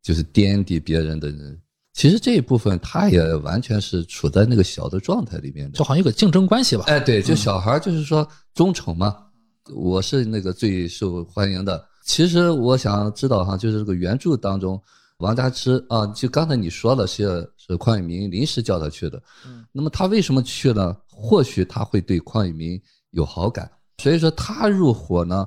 [0.02, 1.60] 就是颠地别人的人。
[1.94, 6.84] 其实这一部分，他也完全是处在那个小的状态里面的，就好像有个竞争关系吧。
[6.88, 9.16] 哎，对，就小孩就是说忠诚嘛，
[9.74, 11.82] 我是那个最受欢迎的。
[12.04, 14.78] 其实我想知道哈，就是这个原著当中，
[15.18, 20.94] 王家之啊，就刚才你说了是是邝宇明临时叫他去的，嗯，那么他为什么去呢？
[21.08, 22.78] 或许他会对邝宇明
[23.12, 23.70] 有好感，
[24.02, 25.46] 所以说他入伙呢。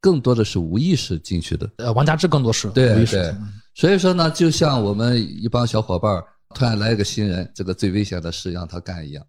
[0.00, 3.34] 更多的是无意识进去的，呃，王家之更多是对对，
[3.74, 6.22] 所以说呢，就像我们一帮小伙伴
[6.54, 9.26] 突然来一个新人，这个最危险的事让他干一样，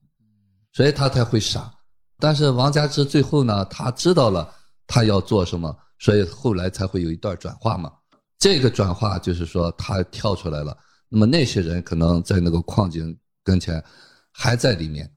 [0.71, 1.73] 所以他才会傻。
[2.19, 4.53] 但是王家之最后呢，他知道了
[4.87, 7.91] 他要做什么，所以后来才会有一段转化嘛。
[8.37, 10.77] 这个转化就是说他跳出来了，
[11.09, 13.83] 那么那些人可能在那个矿井跟前
[14.31, 15.11] 还在里面，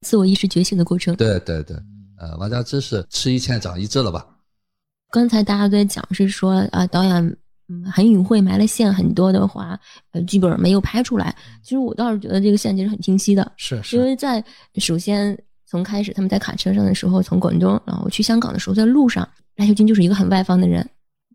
[0.00, 1.14] 自我意识觉醒的过程。
[1.16, 1.76] 对对对，
[2.16, 4.26] 呃，王家之是吃一堑长一智了吧？
[5.10, 7.36] 刚才大家都在讲是说啊，导演
[7.68, 9.78] 嗯很隐晦埋了线很多的话，
[10.12, 11.34] 呃，剧本没有拍出来。
[11.62, 14.44] 其实我倒是觉得这个线其实很清晰的，是是因为在
[14.76, 20.86] 首先从开始他们在卡车上的时候，从广东然后去香港的时候，在路上赖秀金就是一个很外放的人，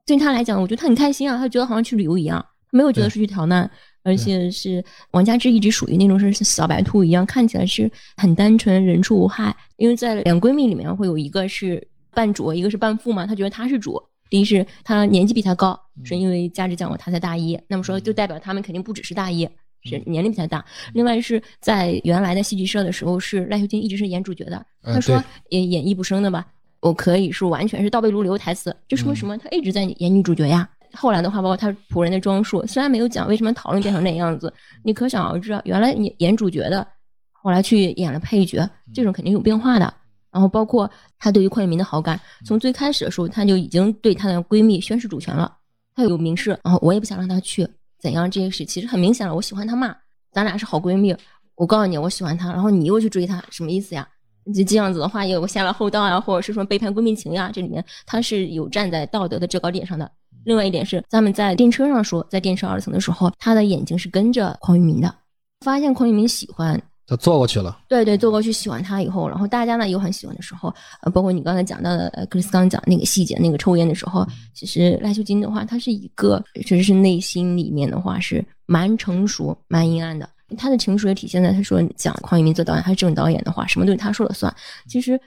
[0.06, 3.70] 对他来讲，我觉得他很开心啊，他觉得好像去旅游一样，他没有觉得是去逃难，
[4.04, 9.56] 而且是王家之一直属于那种是小白兔一样，看起来是很单纯，人畜无害。
[9.78, 11.88] 因为在两闺蜜里面会有一个是。
[12.12, 14.02] 扮主，一个是扮副嘛，他觉得他是主。
[14.30, 19.48] 第一是他年纪比他高，是因为价值讲过他才大一，那么说就代表他们肯定不只是大一，
[19.84, 20.64] 是年龄比他大。
[20.94, 24.64] 另外是在原来的戏剧社的时候，是赖秀金一直是演主角的。
[24.84, 26.46] 他说演演绎不生的吧，
[26.80, 29.38] 我可以是完全是倒背如流台词，就说明什么？
[29.38, 30.70] 他一直在演女主角呀。
[30.94, 34.52] 后来的话，包括他仆人的装束，虽然没有讲为什么讨论变成那样子，
[34.84, 36.86] 你可想而知，原来演演主角的，
[37.32, 39.94] 后来去演了配角，这种肯定有变化的。
[40.32, 45.56] 然后包括她对于邝裕民的好感，从最开始的时候，她就已经对她的闺蜜宣示主权了。
[45.96, 47.68] 她有明示，然后我也不想让她去，
[48.00, 49.36] 怎样这些事其实很明显了。
[49.36, 49.96] 我喜欢她嘛，
[50.32, 51.16] 咱俩是好闺蜜。
[51.56, 54.08] 我告诉你，我喜欢她，然后你又去追她，什么意思呀？
[54.56, 60.10] 就这样子的话，有个先来后到呀，或者是说背叛闺蜜情呀，这里面她是有站在道德的制高点上的。
[60.46, 65.14] 另外一点是，咱们在电车上说，在电车二层的时候，她的眼睛是跟着邝玉明的，
[65.60, 66.82] 发现邝玉明喜欢。
[67.10, 80.30] 他坐过去了，对对，坐过去喜欢他以后，然后大家呢又很喜欢的时候，呃，包括你刚才讲到的，呃，克里斯刚讲那个细节，那个抽烟的时候，其实赖秀金的话，他是一个，确实是内心里面的话是蛮成熟、蛮阴暗的。
[80.56, 84.56] 他的成熟也体现在他说讲邝裕民做导演，他是这种导演的话，什么都是他说了算。
[84.88, 85.20] 其实，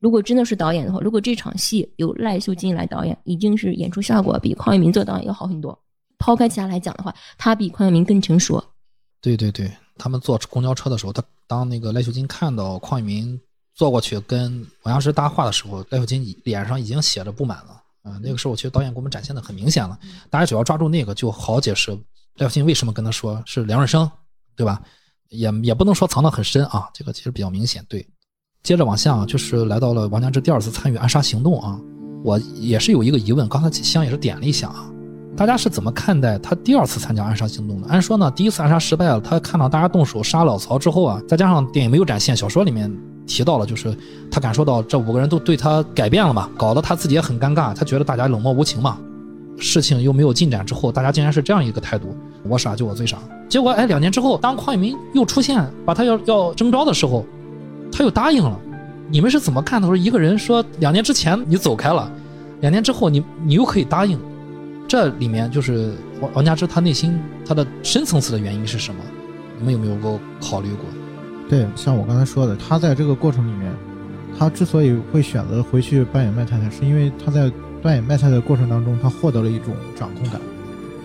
[0.00, 5.78] 如果真的是导演的话，如果这场戏由赖秀金来导演，一定是演出效果比邝裕民做导演要好很多。
[6.18, 8.60] 抛开其他来讲的话，他比邝裕民更成熟。
[9.20, 9.70] 对对对。
[9.98, 13.40] 他们坐公交车的时候，他当那个赖秀金看到邝裕民
[13.74, 19.98] 坐过去跟王阳之搭话的时候，赖秀金脸上已经写着不满了啊、那个时候，其实导演给我们展现的很明显了，
[20.30, 21.90] 大家只要抓住那个，就好解释
[22.36, 24.10] 赖秀金为什么跟他说是梁润生，
[24.56, 24.80] 对吧？
[25.28, 27.84] 也也不能说藏得很深啊，这个其实比较明显。
[27.86, 28.06] 对，
[28.62, 31.78] 接着往下啊就是来到了王家之第二次参与暗杀行动啊，
[32.24, 34.90] 我也是有一个疑问，刚才香也是点了一下啊，
[35.38, 37.86] 大家是怎么看待他第二次参加暗杀行动的？
[37.86, 42.92] 按说呢，第一次暗杀失败了，他看到大家动手杀老曹之后啊，再加上电影没有展现，小说里面
[43.24, 43.96] 提到了，就是
[44.32, 48.98] 他感受到这五个人都对他改变了嘛，搞得他自己也很尴尬，他觉得大家冷漠无情嘛，
[49.60, 53.16] 事情又没有进展之后，大家竟然是这样一个态度，我傻就我最傻。
[53.48, 57.24] 结果哎，两年之后，当邝裕民又出现，把他要要征召的时候，
[57.92, 58.58] 他又答应了。
[59.08, 59.86] 你们是怎么看的？
[59.86, 62.10] 说一个人说两年之前你走开了，
[62.60, 64.18] 两年之后你你又可以答应，
[64.88, 69.00] 这里面就是王王家之他内心他的深层次的原因是什么？
[69.58, 70.86] 你们有没有过考虑过？
[71.46, 73.70] 对，像我刚才说的，他在这个过程里面，
[74.38, 80.40] 他之所以会选择回去扮演麦太太，是因为他在扮演麦太太的过程当中，他获得了一种掌控感。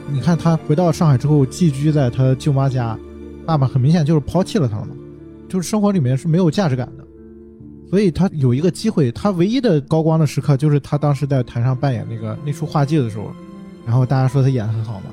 [0.10, 2.98] 你看他回到上海之后，寄居在他舅妈家，
[3.46, 4.96] 爸爸很明显就是抛弃了他了嘛，
[5.50, 7.04] 就是生活里面是没有价值感的。
[7.90, 13.32] 所以他有一个机会，他唯一的高光的时刻就是他当时在台上扮演那个那出画技的时候，
[13.86, 15.08] 然后大家说他演的很好嘛。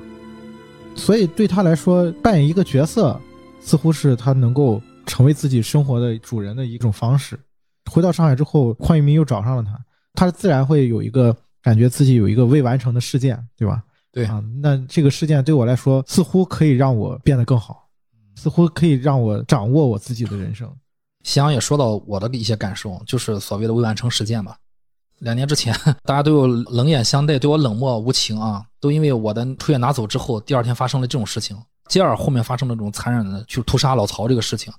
[0.96, 3.18] 所以对他来说，扮演一个角色，
[3.60, 7.38] 似乎是他能够成为自己生活的主人的一种方式。
[7.90, 9.78] 回到上海之后，邝裕民又找上了他，
[10.14, 13.82] 他自然会有一个感觉自己有一个未完成的事件，对吧？
[14.12, 17.88] 对啊，那这个事件对我来说，似乎可以让我变得更好，
[18.34, 20.68] 似乎可以让我掌握我自己的人生。
[21.22, 24.56] 夕阳也说到我的一些感受，就是所谓的未完成事件吧。
[25.20, 31.56] 两年之前，大家都有冷眼相待，对我冷漠无情啊，都因为我的退业拿走之后，第二天发生了这种事情，
[31.88, 34.72] 接而后面发生了这种残忍的去屠杀老曹这个事情，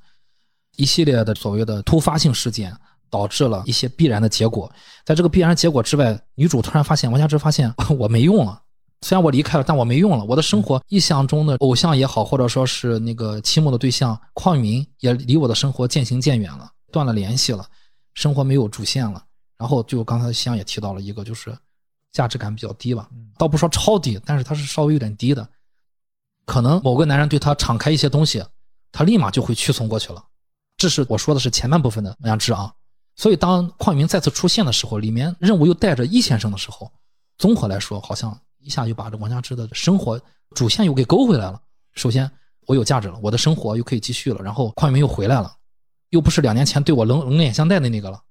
[0.78, 2.76] 一系列的所谓的突发性事件，
[3.10, 4.72] 导致了一些必然的结果。
[5.06, 8.60] 在这个必然结果之外，女主突然发现，王佳芝发现 我没用了。
[9.04, 10.26] 虽然我离开了，但我没用了。
[10.26, 17.66] 我的生活，意象中的偶像也好，或者说是那个期末的对象邝裕民，也离我的生活渐行渐远了，断了联系了，
[18.16, 19.24] 生活没有主线了。
[19.62, 21.56] 然后就刚才夕阳也提到了一个，就是
[22.12, 25.48] 价值感比较低吧，倒不说超低，但是它是稍微有点低的。
[26.46, 28.44] 可能某个男人对她敞开一些东西，
[28.92, 30.26] 她立马就会屈从过去了。
[30.78, 32.74] 这是我说的是前半部分的杨志啊。
[33.16, 36.92] 所以当邝裕民再次出现的时候，里面任务又带着易先生的时候，
[37.38, 38.36] 综合来说，好像。
[38.64, 40.22] 一下就把这王家之的生活
[40.52, 41.60] 主线又给勾回来了。
[41.94, 42.30] 首先，
[42.68, 44.40] 我有价值了，我的生活又可以继续了。
[44.44, 45.52] 然后，邝裕民又回来了，
[46.12, 48.22] 又不是两年前对我冷冷眼相待的那个了。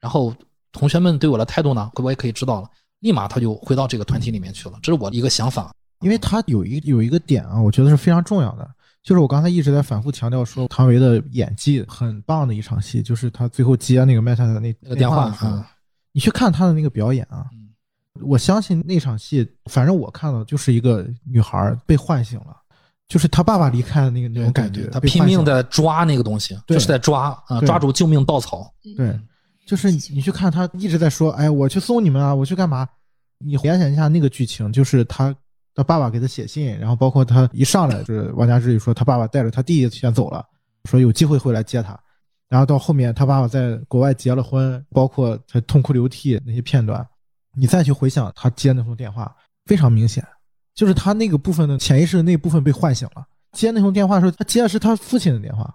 [0.00, 0.34] 然后，
[0.72, 2.68] 同学们对我的态度呢，我也可以知道了。
[3.00, 4.78] 立马他就回到这个团体里面去了。
[4.82, 5.72] 这是我的一个想法。
[6.00, 8.66] 因为他有一有一个点啊，我觉得是非常重要的，
[9.02, 15.62] 就是我刚才一直在反复强调说，唐维的演技很棒的一场戏，就是他最后接那个麦太太那那个电话的时候，
[16.12, 17.44] 你去看他的那个表演啊。
[18.22, 22.56] 我相信那场戏，反正我看到就是一个女孩被唤醒了，
[23.06, 24.86] 就是她爸爸离开的那个那种感觉。
[24.88, 28.72] 她拼命在抓那个东西，就是在抓啊，抓住救命稻草。
[28.96, 29.18] 对，
[29.70, 32.88] 就是你去看，他一直在说：“哎，我去送你们啊，我去干嘛？”
[33.38, 35.32] 你联想一下那个剧情，就是他
[35.76, 40.44] 他爸爸给他写信，然后包括他一上来就是王家之就说他爸爸带着他弟弟先走了，
[40.86, 41.96] 说有机会会来接他，
[42.48, 47.06] 然后到后面他爸爸在国外结了婚，包括他痛哭流涕那些片段。
[47.54, 49.32] 你再去回想他接那通电话，
[49.66, 50.26] 非常明显，
[50.74, 53.24] 就是他那个部分的潜意识的那部分被唤醒了。
[53.52, 55.72] 接那通电话的时候，他接的是他父亲的电话，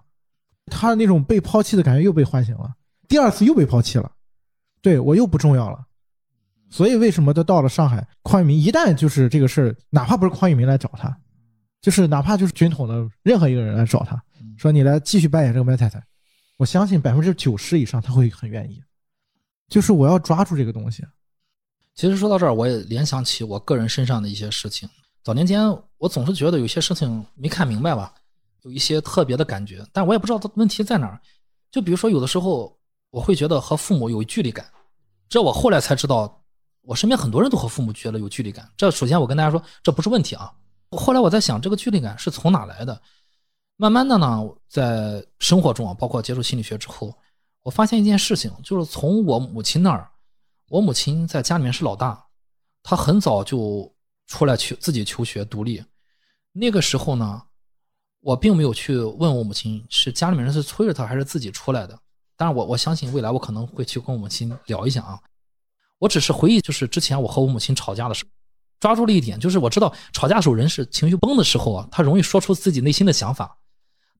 [0.66, 2.70] 他那种被抛弃的感觉又被唤醒了。
[3.08, 4.10] 第二次又被抛弃了，
[4.80, 5.84] 对我又不重要了。
[6.68, 11.16] 所以为什么他到了上海，匡裕民一旦就是这个事儿，哪怕不是匡裕民来找他，
[11.80, 14.20] 就是哪怕就是军统的任何一个人来找他，
[14.56, 16.04] 说你来继续扮演这个麦太太，
[16.56, 18.82] 我相信百分之九十以上他会很愿意。
[19.68, 21.04] 就是我要抓住这个东西。
[21.94, 24.88] 其实说到这儿，我也联想起我个人身上的一些事情。
[25.22, 25.66] 早年间，
[25.98, 28.12] 我总是觉得有些事情没看明白吧，
[28.62, 31.20] 有一些特别的感觉，但我也不知道问题在哪儿。
[31.70, 32.75] 就比如说，有的时候
[33.16, 34.70] 我会觉得和父母有距离感，
[35.26, 36.38] 这我后来才知道，
[36.82, 38.70] 我身边很多人都和父母觉得有距离感。
[38.76, 40.52] 这首先我跟大家说，这不是问题啊。
[40.90, 43.00] 后来我在想，这个距离感是从哪来的？
[43.76, 47.16] 慢慢的呢，在生活中啊，包括接触心理学之后，
[47.62, 50.10] 我发现一件事情，就是从我母亲那儿。
[50.68, 52.22] 我母亲在家里面是老大，
[52.82, 53.90] 她很早就
[54.26, 55.82] 出来去自己求学独立。
[56.52, 57.42] 那个时候呢，
[58.20, 61.98] 我并没有去问我母亲是家里面人是催着她还是自己出来的。
[62.36, 65.18] 但是我我相信未来我可能会去跟我母亲聊一下啊。
[65.98, 68.30] 我只是回忆，就是之前我和我母亲吵架的时候，
[68.80, 73.56] 抓住了一点，就是我知道吵架时候人是情绪崩的时候啊，他容易说出自己内心的想法。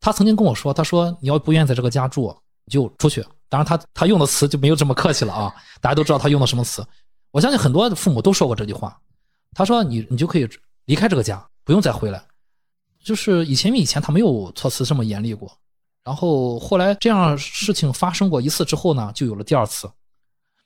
[0.01, 2.35] 他曾经跟我说，他说你要不愿意在这个家住，
[2.71, 6.87] 就出去，当然他他用的词就没有这么客气了啊，大家都知道他用的什么词。
[7.33, 8.99] 我相信很多父母都说过这句话，
[9.53, 10.49] 他说你你就可以
[10.87, 12.25] 离开这个家，不用再回来。
[13.05, 15.51] 就是以前因为以前他没有措辞这么严厉过，
[16.07, 19.90] 然后后来这样事情发生过一次之后呢，就有了第二次，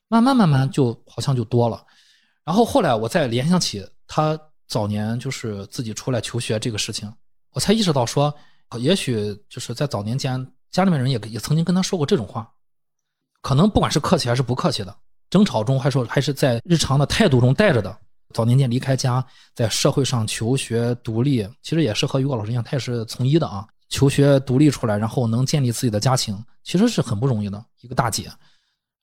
[0.07, 1.83] 慢慢慢慢就好像就多了。
[2.45, 7.11] 然后后来我再联想起他早年就是自己出来求学这个事情，
[7.53, 8.33] 我才意识到说，
[8.79, 12.47] 也许就是在早年间家里面人也也曾经跟他说过这种话，
[13.41, 14.95] 可能不管是客气还是不客气的。
[15.31, 17.97] 争吵中，还说还是在日常的态度中带着的。
[18.35, 19.25] 早年间离开家，
[19.55, 23.67] 在社会上求学独立，其实也是和于果老师一样，他也是从医的啊。
[23.91, 28.33] 求学独立出来，然后能建立自己的家庭，其实是很不容易的一个大姐。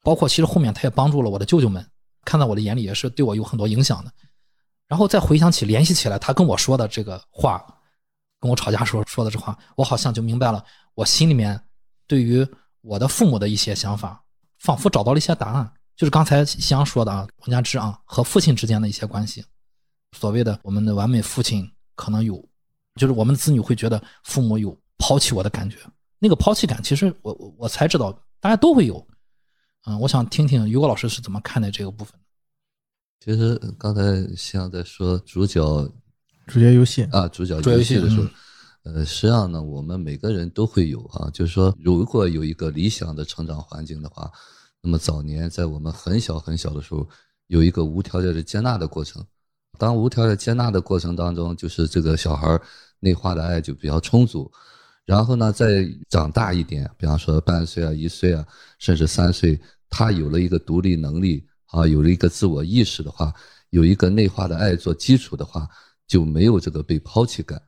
[0.02, 1.86] 包括其实后面她也帮助了我的舅舅们，
[2.26, 4.12] 看在我的眼里也是对我有很多影响的。
[4.88, 7.62] 然后再回想起联系起来他跟我说的这个话，
[8.40, 10.64] 跟我吵架时候说的这话，我好像就明白了，
[10.96, 11.62] 我心里面
[12.08, 12.48] 对于
[12.80, 14.24] 我的父母的一些想法，
[14.60, 15.70] 仿佛找到了一些答案。
[15.98, 19.44] 就是刚才夕阳说的啊，王家之啊和父亲之间的一些关系，
[20.18, 22.47] 所谓的我们的完美父亲可能有，
[22.98, 25.78] 就是我们的子女会觉得父母有抛弃我的感觉，
[26.20, 29.08] 那个抛弃感其实我我我才知道大家都会有，
[29.86, 32.20] 嗯，我想听听于果老师是怎么看待这个部分。
[33.24, 34.02] 其实刚才
[34.36, 35.62] 像在说主角
[36.48, 38.28] 主角游戏啊，主角游戏的时候，
[38.84, 44.32] 呃，实际上呢，我们每个人都会有啊，就是说如果有一个理想的成长环境的话。
[44.80, 47.06] 那么早年在我们很小很小的时候，
[47.48, 49.26] 有一个无条件的接纳的过程。
[49.78, 52.48] 当无条件接纳的过程当中，就是这个小孩
[53.00, 54.52] 内化的爱就比较充足。
[55.06, 58.46] 然后呢，再长大一点，比方说半岁啊、一岁啊，
[58.78, 59.58] 甚至三岁，
[59.90, 63.34] 他有了一个独立能力啊，有了一个自我意识的话，
[63.70, 65.66] 有一个内化的爱做基础的话，
[66.08, 67.62] 就没有这个被抛弃感，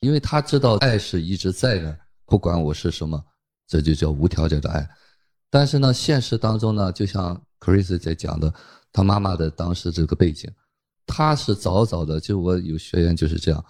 [0.00, 3.22] 因为他知道爱是一直在的，不管我是什么，
[3.68, 4.88] 这就叫无条件的爱。
[5.48, 8.52] 但是呢，现实当中呢，就像 Chris 在讲的，
[8.92, 10.50] 他妈妈的当时这个背景，
[11.06, 13.64] 他是早早的，就我有学员就是这样，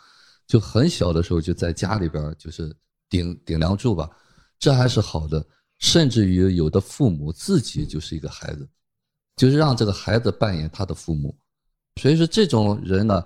[0.50, 2.74] 就很小的时候就在家里边就是
[3.08, 4.10] 顶顶梁柱吧，
[4.58, 5.46] 这还是好的。
[5.78, 8.68] 甚至于有的父母自己就是一个孩子，
[9.36, 11.32] 就是让这个孩子扮演他的父母。
[12.00, 13.24] 所以说这种人呢，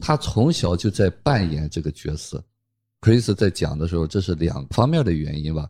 [0.00, 2.42] 他从小就在扮演这个角色。
[3.02, 5.68] Chris 在讲的时候，这是两方面的原因吧。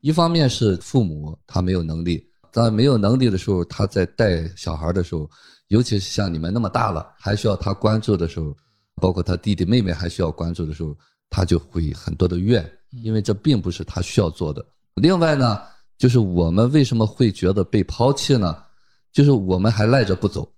[0.00, 5.30] 一方面是父母他没有能力，在没有能力的时候，他在带小孩的时候，
[5.66, 8.56] 尤其是像你们那么大了，还需要他关注的时候，
[8.98, 10.96] 包括他弟弟妹妹还需要关注的时候，
[11.30, 14.64] 他就会很多的怨，因为这并不是他需要做的。
[14.94, 15.62] 另外呢，
[15.96, 18.64] 就是我们为什么会觉得被抛弃呢？
[19.12, 20.50] 就是我们还赖着不走，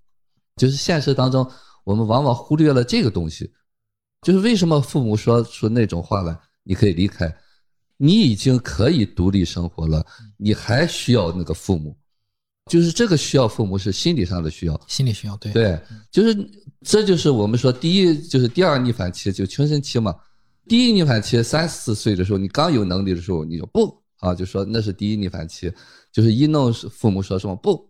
[0.57, 1.49] 就是现实当中
[1.83, 3.51] 我们往往忽略了这个东西，
[4.21, 7.33] 就是为什么父母说出那种话来，你可以离开。
[7.97, 10.03] 你已经可以独立生活了，
[10.35, 11.95] 你还需要那个父母，
[12.71, 15.51] 就是这个需要父母是心理上的需要，心理需要，对。
[15.51, 15.77] 对，
[16.09, 16.33] 就是
[16.85, 20.15] 这就是我们说第一就是第二逆反期就青春期嘛，
[20.69, 25.69] 第一逆反期三四岁的时候你刚有能力的时候你就不啊就说那是第一逆反期，
[26.13, 27.85] 就是一弄父母说什么不，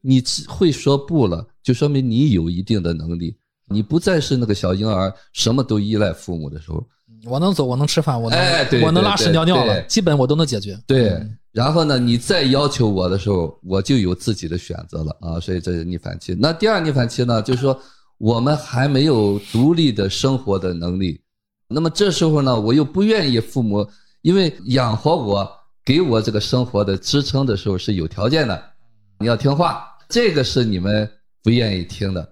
[0.00, 3.36] 你会说不了，就说明你有一定的能力，
[3.68, 6.84] 你不再是那个小婴儿什么都依赖父母的时候。
[7.24, 10.76] 我能走，我能吃饭，我能我能拉屎尿尿了，基本我都能解决。
[10.86, 16.36] 对，然后呢，你再要求我的时候，我就有自己的选择了啊，所以这是逆反期。
[16.38, 17.80] 那第二逆反期呢，就是说
[18.18, 21.20] 我们还没有独立的生活的能力，
[21.68, 23.88] 那么这时候呢，我又不愿意父母，
[24.22, 25.48] 因为养活我、
[25.84, 28.60] 给我这个生活的支撑的时候是有条件的，
[29.20, 31.08] 你要听话，这个是你们
[31.40, 32.28] 不愿意听的，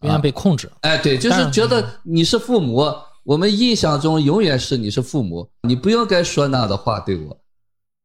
[0.00, 0.72] 不愿被控制。
[0.80, 2.82] 哎，对，就是觉得你是父母。
[3.24, 7.36] 我们印象中永远是你是父母，你不应该说那样的话对我。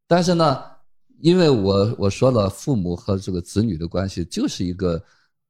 [0.07, 0.63] 但是呢，
[1.19, 5.01] 因为我我说了，父母和这个子女的关系就是一个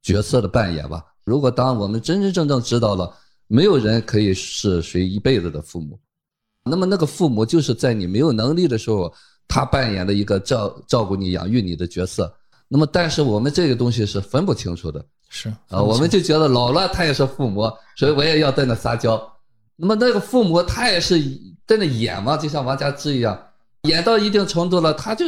[0.02, 1.04] 角色的扮演吧。
[1.24, 3.14] 如果当我们真真正正知道了，
[3.46, 5.98] 没有人可以是谁一辈子的父母，
[6.64, 9.12] 那么那个父母就是在你没有能力的时候，
[9.46, 12.34] 他扮演的一个照照顾你、养育你的角色。
[12.66, 19.18] 那么，但是我们这个东西是分不清楚的，是啊，我们就觉得老了他也是父母，所以我也要在那撒娇。
[19.76, 21.18] 那么那个父母他也是
[21.66, 23.38] 在那演嘛，就像王家之一样，
[23.82, 25.26] 演到一定程度了，他就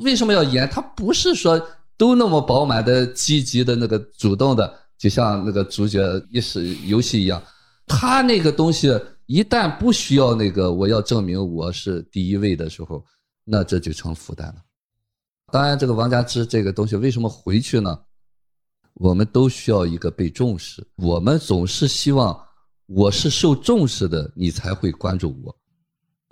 [0.00, 0.68] 为什么要演？
[0.68, 1.60] 他不是说
[1.96, 7.42] 都那么饱满的、积极的那个主动的，就像那个主角意识游戏一样。
[7.86, 8.88] 他那个东西
[9.26, 13.04] 一旦不需要那个我要证明我是第一位的时候，
[13.44, 14.56] 那这就成负担了。
[15.52, 17.98] 当然，这个王家之这个东西为什么回去呢？
[18.94, 22.38] 我们都需要一个被重视，我们总是希望。
[22.86, 25.56] 我是受重视的，你才会关注我，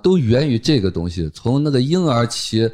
[0.03, 1.29] 都源于这个东西。
[1.31, 2.71] 从那个婴儿期，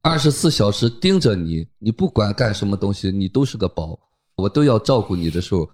[0.00, 3.98] 二十四小时盯着你，你不管干什么东西，你都是个宝，
[4.36, 5.68] 我都要照顾你的时候，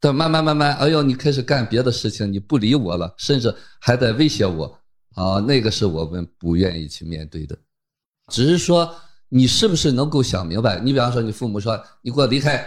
[0.00, 4.66] 但慢慢慢慢，哎呦，你开始干别的事情，你不理我了，甚至还在威胁我，
[5.14, 7.56] 啊，那个是我们不愿意去面对的。
[8.28, 8.94] 只是说，
[9.28, 10.78] 你是不是能够想明白？
[10.78, 12.64] 你比方说，你父母说你给我离开，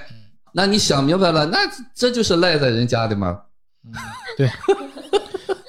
[0.54, 1.60] 那你想明白了，那
[1.94, 3.42] 这就是赖在人家的吗？
[4.36, 4.50] 对，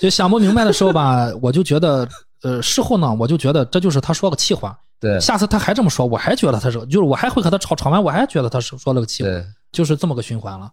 [0.01, 2.09] 就想不明白的时候吧，我就觉得，
[2.43, 4.79] 呃，事后呢，我就觉得这就是他说个气话。
[4.99, 9.31] 对下次他还这么说，我还觉得他是，就是我还会和他吵，吵完我还觉得他是说了个气话，
[9.71, 10.73] 就是这么个循环了。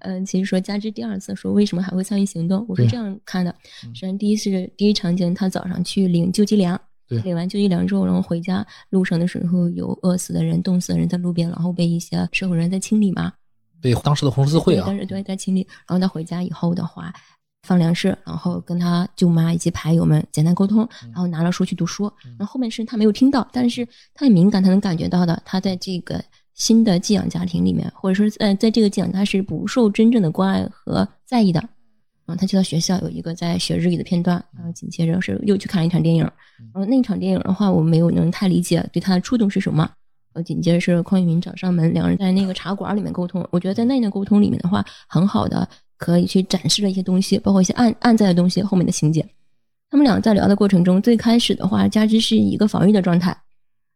[0.00, 3.50] 嗯，其实说加之第二次说为什么还会参与行动，我是这样看的。
[3.84, 13.32] 嗯首先，第一是第一场景，他早上去领救济粮，领完救济粮之后，然后回家路上的时候有饿死的人、冻死的人在路边，然后被一些社会人在清理嘛。
[13.80, 15.66] 对当时的红十字会啊当时，对在清理。
[15.88, 17.12] 然后他回家以后的话，
[17.62, 22.12] 放粮食，然后跟他舅妈以及牌友们简单沟通，然后拿了书去读书。
[22.38, 26.22] 然后后面是他没有听到，但是他很敏感，他能感觉到的，他在这个
[26.54, 31.60] 新的寄养家庭里面，或者说在在这个寄养他是不受真正的关爱和在意的。
[32.24, 36.22] 然后他去到学校有一个在学日语的片段，然后紧接着是又去看了一场电影。
[36.72, 39.88] 然后那场电影的话，我没有能太理解对他的触动是什么。
[40.34, 43.46] 呃，紧接着是匡玉民找上门，两人在那个茶馆里面沟通。
[43.50, 45.68] 我觉得在那段沟通里面的话，很好的
[46.02, 49.24] 可以去展示了一些东西，包括一些暗暗在的东西，后面的情节。
[49.88, 53.36] 他们俩在聊的过程中，最开始的话，加之是一个防御的状态，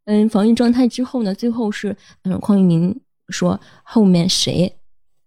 [0.04, 2.96] 嗯，防御状态之后呢，最后是嗯，匡玉明
[3.30, 4.72] 说后面谁，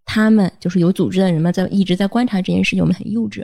[0.06, 3.44] 他们就是有组织的人们在一直在观察这件事情，我们很幼稚，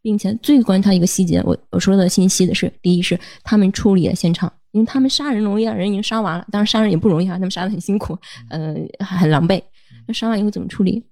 [0.00, 8.16] 并且最观察一个细节，我我说的信息的是，第一是他们处理了现场，因为他们杀人容易啊，人已经杀完了，当然杀人也不容易啊，他们杀的很辛苦，
[8.50, 9.60] 呃，很狼狈。
[10.06, 11.02] 那杀完以后怎么处理？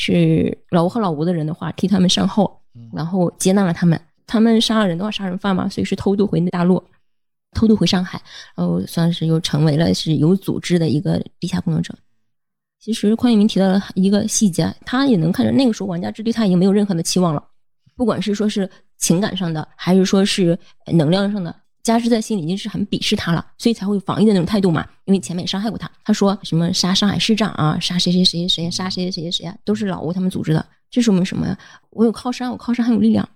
[0.00, 2.62] 是老吴和老吴的人的话，替他们善后，
[2.94, 4.00] 然后接纳了他们。
[4.28, 6.80] 他们杀了人的话，杀人犯嘛，所以是偷渡回大陆，
[7.52, 8.22] 偷渡回上海，
[8.54, 11.92] 然后算是又成为了是有组织的一个地下工作者。
[12.78, 17.42] 其实匡一鸣提到了一个细节，他也能看出那个时候王家之对他已经没有任何的期望了，
[17.96, 20.56] 不管是说是情感上的，还是说是
[20.92, 21.52] 能量上的，
[21.94, 24.86] 家之在心里已经是很鄙视他了，所以才会有防御的那种态度嘛。
[25.04, 30.64] 因为前面也伤害过他，他说什么杀上海市长啊，杀谁谁谁谁谁，杀谁谁谁谁啊，都是老吴他们组织的。
[30.90, 31.58] 这说明什么呀？
[31.90, 33.28] 我有靠山，我靠山很有力量。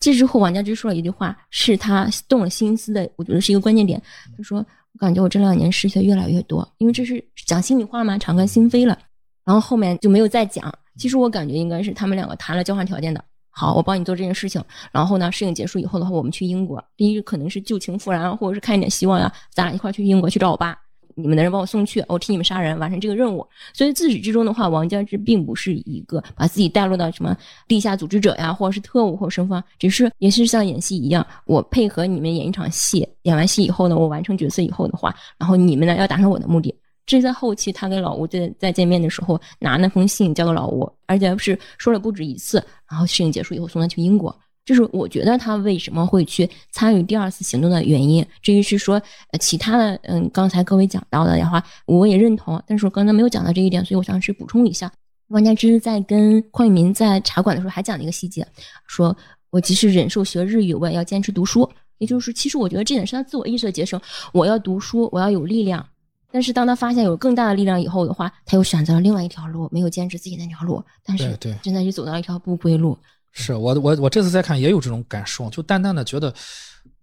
[0.00, 4.00] 这之后，王家之说了一句话，是他动了心思的，我觉得是一个关键点。
[4.36, 4.58] 他说
[4.94, 8.96] ：“我感觉我这两年失去的越来越多，因为这是讲心里话嘛，敞开心扉了。”
[9.44, 10.72] 然后后面就没有再讲。
[10.96, 13.24] 其实我感觉应该是他们两个谈了交换条件的。
[13.58, 14.62] 好，我帮你做这件事情。
[14.92, 16.80] 然后呢，事情结束以后的话，我们去英国。
[16.96, 20.78] 第一可能是旧情复燃，或者是看一点希望呀，咱俩一块去英国去找我爸。
[21.16, 23.44] 你们的人帮我送去，我替你们杀人，完成这个任务。
[23.72, 27.36] 所以自始至终的话，王家之并不是一个把自己带入到什么
[27.66, 36.72] 地下组织者呀，或者是特务或者身份，只是也是像演戏一样，我配合你们演一场戏，演完戏以后呢，我完成角色以后的话，然后你们呢要达成我的目的。
[37.08, 44.38] 这是在后期他跟老吴在在见面的时候拿那封信交给老吴，而且是说了不止一次，然后事情结束以后送他去英国。
[44.66, 48.22] 这是我觉得他为什么会去参与第二次行动的原因。
[48.42, 49.00] 至于是说，
[49.30, 52.62] 呃，其他的，嗯，刚才各位讲到的话，我也认同。
[52.66, 54.92] 但是我刚才没有讲到这一点，所以我想去补充一下。
[55.28, 58.46] 王家之在跟匡玉民在茶馆的时候还讲了一个细节，
[58.86, 59.16] 说
[59.48, 61.66] 我即使忍受学日语，我也要坚持读书。
[61.96, 63.98] 也就是，其实我觉得这点是他自我意识的节省。
[64.32, 65.84] 我要读书，我要有力量。
[66.30, 72.98] 但是当他发现有更大的力量以后的话，他又选择了另外一条路，没有坚持自己那条路，但是对对真的是走到了一条不归路。
[73.32, 76.32] 是我我我这次再看也有这种感受，就淡淡的觉得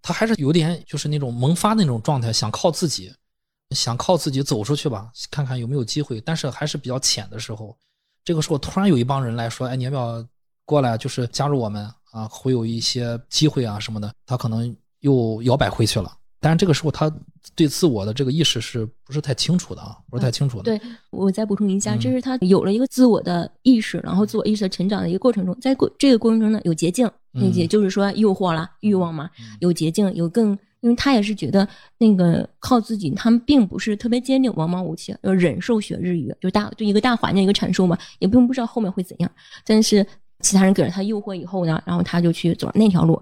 [0.01, 3.13] 他还是有点就是那种萌发那种状态，想靠自己，
[3.71, 6.19] 想靠自己走出去吧，看看有没有机会。
[6.21, 7.75] 但是还是比较浅的时候，
[8.23, 10.25] 这个时候突然有一帮人来说：“哎，你要不要
[10.65, 10.97] 过来？
[10.97, 16.11] 就是加入我们啊，会有一些机会啊什么的。”他可能又摇摆回去了。
[16.45, 17.11] 但是这个时候他
[17.55, 19.97] 对自我的这个意识是不是太清楚的啊？
[20.11, 20.63] 不是太清楚的。
[20.63, 20.79] 对
[21.09, 29.27] 我再补充一下，嗯这是他有了一个自我的意识，然后自我意识的成长的一个过程中，在过这个过程中呢，有捷径，嗯也就是说诱惑啦、欲望嘛，
[29.59, 31.67] 有捷径，有更，因为他也是觉得
[31.97, 39.31] 那个靠自己，他们并不是特别坚定，王莽武器，要忍受学日语，就大对一个大环境一个阐述嘛，也并不知道后面会怎样，
[39.65, 40.05] 但是
[40.41, 43.19] 其他人给了他诱惑以后呢，然后他就去走那条路，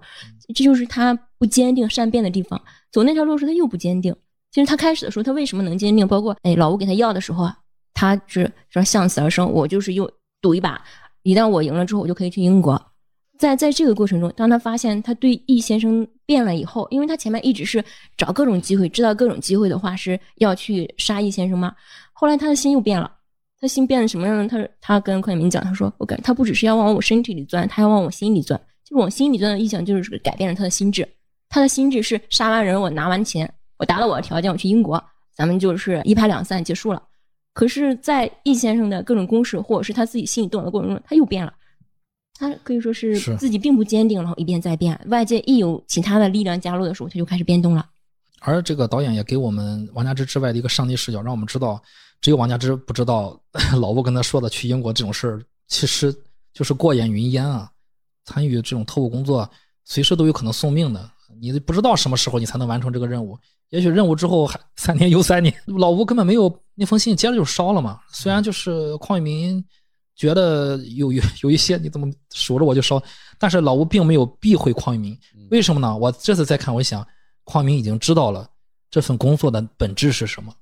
[0.54, 2.62] 这就是他不坚定善变的地方。
[2.94, 4.16] 走那条路时，他又不坚定。
[4.52, 6.08] 其实他开始的时候，他为什么能坚定？
[6.08, 7.58] 包括哎，老吴给他要的时候啊，
[7.96, 10.10] 他是说向死而生，我就是又
[10.42, 10.80] 赌一把，
[11.24, 12.80] 一旦我赢了之后，我就可以去英国。
[13.40, 17.84] 在在这个过程中，当他发现他对易先生变了以后，因为他前面一直是
[18.16, 21.74] 找各种机会，知道各种机会的话是要去杀易先生嘛。
[22.14, 23.12] 后来他的心又变了，
[23.60, 24.48] 他心变成什么样呢？
[24.48, 28.58] 他他跟匡明讲，他说我感他不只是要往我身体里钻，他要往我心里钻。
[28.86, 31.08] 就是往心里钻的意向，就是改变了他的心智。
[31.54, 35.02] 他的心智是杀完人我拿完钱，我达了我的条件，我去英国，
[35.36, 37.00] 咱们就是一拍两散结束了。
[37.54, 41.54] 可是，在易先生的各种攻势，或者是他自己心里动摇的过程中，他又变了。
[42.40, 45.00] 他可以说是是自己并不坚定，然后一变再变。
[45.10, 47.88] 外界一有其他的力量加入的时候，他就开始变动了。
[48.40, 51.80] 而这个导演也给我们王家之之外的一个上帝视角，让我们知道，
[52.20, 53.40] 只有王家之不知道
[53.80, 56.12] 老吴跟他说的去英国这种事儿，其实
[56.52, 57.70] 就是过眼云烟啊。
[58.26, 59.48] 参与这种特务工作，
[59.86, 61.12] 随时都有可能送命的，
[61.52, 63.38] 你不知道什么时候你才能完成这个任务。
[63.70, 68.00] 也许任务之后还三年又三年，老吴根本没有那封信，接着就烧了嘛。
[68.12, 69.66] 虽然就是邝裕民
[70.16, 73.02] 觉得有有 有一些你怎么数着我就烧，
[73.40, 75.18] 但是老吴并没有避讳邝裕民，
[75.50, 75.98] 为什么呢？
[75.98, 77.06] 我这次再看，我想
[77.46, 78.48] 邝裕民已经知道了
[78.92, 80.54] 这份工作的本质是什么，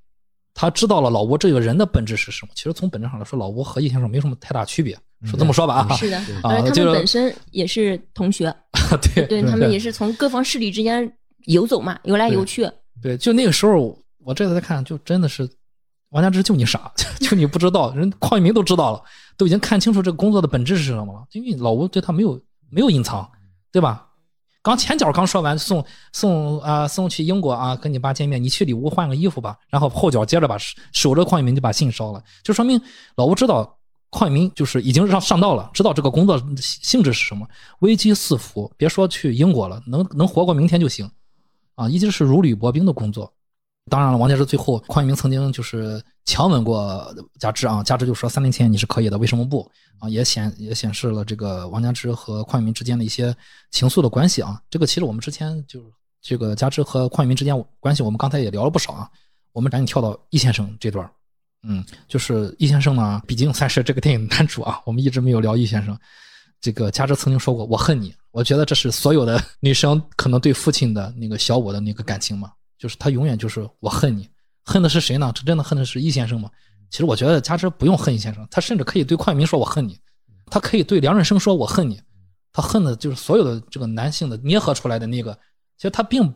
[0.53, 2.53] 他知道了老吴这个人的本质是什么。
[2.55, 5.87] 其实从本质上来说，老吴和叶先生没什么太大区别，是这么说吧？
[5.89, 8.53] 啊，是的，啊而他们本身也是同学，
[9.13, 11.11] 对对他们也是从各方势力之间
[11.45, 12.69] 游走嘛，游来游去。
[13.01, 15.49] 对，就那个时候，我这次再看，就真的是
[16.09, 16.91] 王家之就你傻，
[17.21, 19.03] 就你不知道，人邝一鸣都知道了，
[19.37, 21.25] 都已经看清楚这个工作的本质是什么了。
[21.31, 23.29] 因为老吴对他没有没有隐藏，
[23.71, 24.07] 对吧？
[24.63, 29.57] 刚前脚刚说完送送啊、送去英国啊，跟你爸见面，你去里屋换个衣服吧。
[29.69, 30.55] 然后后脚接着把
[30.93, 32.79] 守着邝一鸣就把信烧了，就说明
[33.15, 33.75] 老吴知道
[34.11, 37.47] 邝裕民就是已经上上道了，知道这个工作性质是什么，
[37.79, 41.09] 危机四伏，别说去英国了，能能活过明天就行。
[41.75, 43.31] 啊，一直是如履薄冰的工作。
[43.89, 50.07] 当然了，王家之最后，邝裕民曾经就是强吻过加之啊，加之就说三年前你是可以的，为什么不啊？
[50.07, 53.35] 也显也显示了这个王家之和邝裕民之间的一些
[53.71, 54.61] 情愫的关系啊。
[54.69, 55.81] 这个其实我们之前就
[56.21, 59.09] 这个加之和邝裕民之间关系，我们刚才也聊了不少啊。
[59.53, 61.09] 我们赶紧跳到易先生这段
[61.63, 65.97] 嗯，就是易先生呢，毕竟算是这个电影男主啊，我们一直没有聊易先生。
[66.59, 74.29] 这个加之曾经说过：“我恨你。”我觉得这是所有的女生可能对父亲的那个小我的那个感情嘛，就是他永远就是我恨你，
[74.63, 75.31] 恨的是谁呢？
[75.35, 76.49] 这真的恨的是易先生吗？
[76.89, 79.99] 其实我觉得加之不用恨易先生，他甚至可以对邝裕民说我恨你，
[80.47, 82.01] 他可以对梁润生说我恨你，
[82.53, 85.33] 他恨的就是所有的这个男性的捏合出来的那个，
[85.77, 86.33] 其实他并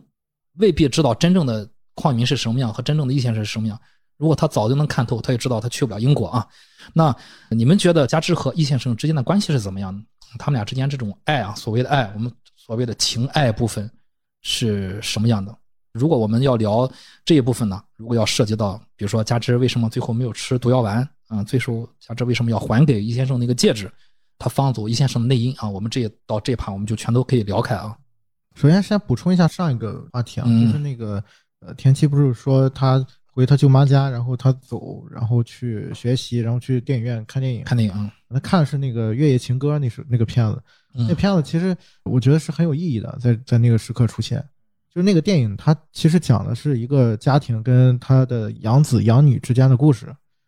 [0.57, 3.79] 未必知道真正的邝裕民是什么样和真正的易先生是什么样。
[4.17, 6.47] 如果他早就能看透，他也知道他去不了英国啊。
[6.93, 7.15] 那
[7.49, 10.01] 你们觉得加之和易先生之间的关系是怎么样的？
[10.37, 13.89] 他们俩之间这种爱啊，所谓的爱，我们所谓的情爱部分
[14.41, 15.55] 是什么样的？
[15.93, 16.91] 如果我们要聊
[17.23, 23.89] 这一部分呢，如果要涉及到，比如说加之为什么最后没有吃毒药丸啊，最后加之为什么要还给易先生那个戒指，
[24.37, 27.95] 他放走易先生的内因啊，我们这到这盘我们就全都可以聊开啊。
[28.55, 31.23] 首先先补充一下上一个话题啊，嗯就是那个
[31.61, 33.05] 呃，田七不是说他
[33.35, 37.65] 回他舅妈家，然后他走，然后去学习，然后去电影院看电影。
[37.65, 40.63] 看电影啊，他看的是那个《月夜情歌》那是那个片子，
[40.93, 44.41] 嗯那片子其实我觉得是很有意义的，在在那个时刻出现。
[44.89, 50.07] 就是那个电影，它其实讲的是一个家庭跟他的养子养女之间的故事，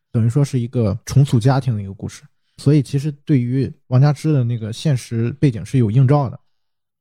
[0.10, 2.24] 等于说是一个重组家庭的一个故事。
[2.56, 6.40] 所以其实对于王家之的那个现实背景是有映照的。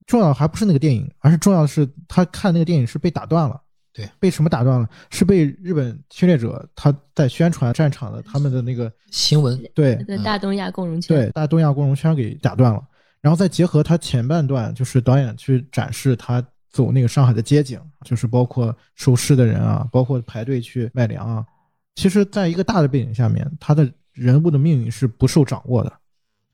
[0.07, 3.61] 重要的还不是那个电影，而是重要的是他看那个电影是被打断了。
[3.97, 4.87] 对，被什么打断了？
[5.09, 12.87] 是被日本侵略者他在宣传战场的他们的那个新闻对对大东亚共荣圈，对，大东亚共荣圈给打断了，
[13.23, 21.47] 然后再结合他前半段，就是导演去展示他走那个上海的街景，就是包括收尸的人啊，包括排队去卖粮啊。
[21.95, 25.91] 其实，在一个大的背景下面，他的人物的命运是不受掌握的，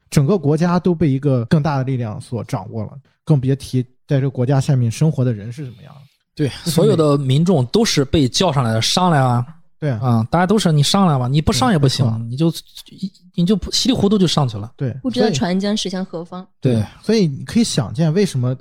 [0.09, 6.01] 整个国家都被一个更大的力量所掌握了，更别提在这个国家下面生活的人是怎么样的。
[6.35, 9.47] 对， 所有的民众都是被叫上来的，上来啊
[9.79, 10.29] 对啊，啊！
[10.31, 12.49] 大家都是你上来吧，你不上也不行你就
[12.89, 14.73] 一你就稀里糊涂就上去了。
[14.77, 16.47] 对，不知道船将驶向何方。
[16.61, 18.57] 对，所以你可以想见，为什么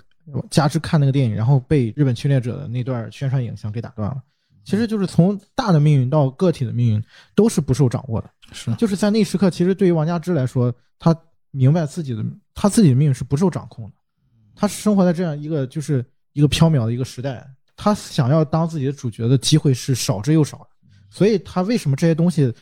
[0.49, 4.17] 加之看那个电影，然后被日本侵略者的那段宣传影像给打断了。
[4.63, 7.03] 其实就是从大的命运到个体的命运
[7.35, 8.29] 都是不受掌握的。
[8.51, 11.15] 是就是在那时刻，其实对于王家之来说，他
[11.51, 12.23] 明白自己的
[12.55, 13.91] 他自己的命运是不受掌控的。
[14.55, 16.03] 他生活在这样一个就是
[16.33, 17.47] 一个缥缈的一个时代，
[17.83, 20.67] 他想要当自己的主角的机会是少之又少的。
[21.09, 22.53] 所以他为什么这些东西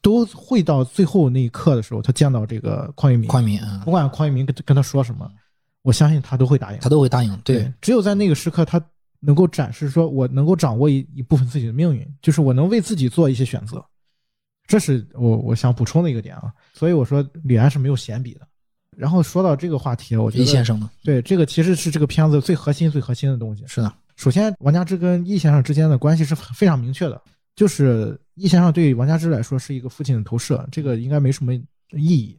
[0.00, 5.28] 都会到最后那一刻的时候，他见到这个邝玉民，宽民啊不，管邝玉民跟跟他说什么，
[5.82, 6.78] 我相信他都会答应。
[6.78, 7.36] 他都会答应。
[7.38, 8.80] 对，只有在那个时刻，他
[9.18, 13.84] 能够展示说，我能够掌握一一部分自己的命运，就是我能为自己做一些选择，
[14.68, 16.52] 这是我我想补充的一个点啊。
[16.72, 18.46] 所以我说李安是没有闲笔的。
[18.96, 20.88] 然后说到这个话题，我觉得李先生呢？
[21.02, 23.64] 对这个其实是这个片子最核心、最核心的东西。
[23.66, 27.22] 是的，首先，王家之跟易先生之间的关系是非常明确的，
[27.54, 32.36] 就是易先生对王家之来说是一个父亲的投射，这个应该没什么意义，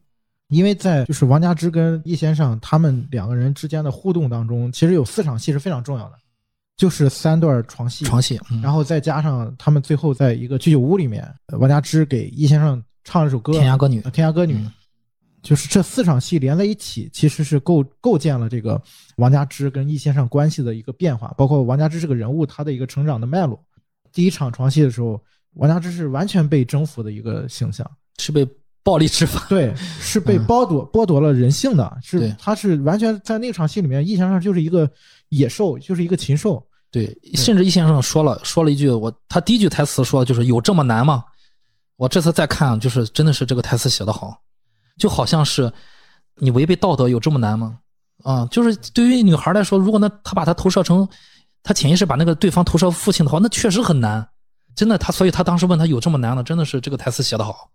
[0.49, 6.15] 因为在就是王家之跟易先生他们两个人之间的互动当中，其实有四场戏是非常重要的。
[6.75, 14.71] 就是三段床戏，床戏，嗯然后再加上他们最后在一个居酒屋里面，呃王家之给易先生唱了一首歌《天涯歌女呃天涯歌女》嗯
[15.42, 18.82] 就是这四场戏连在一起，其实是构构建了这个
[19.18, 23.64] 王家之跟易先生关系的一个变化，包括王家之这个人物他的一个成长的脉络。
[24.12, 25.22] 第一场床戏的时候，
[25.54, 28.48] 王家之是完全被征服的一个形象，是被
[28.84, 30.46] 暴力执法，对，是被嗯。
[30.48, 34.90] 剥夺剥夺了人性的，是他是完全在那场戏里面，易先生就是一个
[35.30, 41.24] 野兽，就是一个禽兽，对，甚至易先生说了说了一句，我他第一句台词说的就是有这么难吗？
[41.98, 44.42] 我这次再看，就是真的是这个台词写得好，
[45.00, 45.74] 就好像是
[46.36, 47.80] 你违背道德有这么难吗？
[48.24, 51.08] 啊，就是对于女孩来说，如果那她把她投射成
[51.64, 54.30] 她潜意识把那个对方投射父亲的话，那确实很难，
[54.76, 56.43] 真的她，所以她当时问他有这么难吗？
[56.43, 57.72] 真的是这个台词写得好，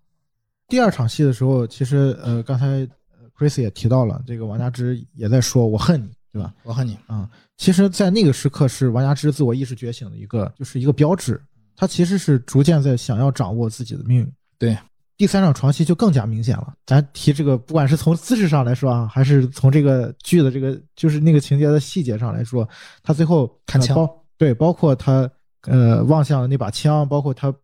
[0.69, 2.89] 第二场戏的时候，其实呃，刚才呃
[3.37, 6.53] Chris 也提到了，这个王佳芝也在说“我恨你”，对吧？
[6.63, 11.41] 我恨你，啊、其实，在那个时刻是王佳芝自我意识觉醒的一个，就是一个标志。
[11.77, 14.33] 他其实是逐渐在想要掌握自己的命运。
[14.59, 14.77] 对，
[15.17, 16.75] 第三场床戏就更加明显了。
[16.87, 22.69] 咱提这个，不管是从姿势上来说啊，还是从这个剧的这个就是那个情节的细节上来说，
[23.03, 25.31] 他最后看枪对，包括他
[25.63, 27.55] 呃望向那把枪，包括他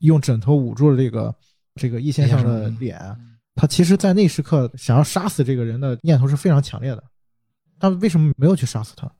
[0.00, 1.34] 用枕头捂住了这个
[1.76, 2.98] 这个易先生的脸，
[3.54, 7.04] 他其实，在那时刻想要杀死这个人的念头是非常强烈的。
[7.78, 9.10] 他为什么没有去杀死他？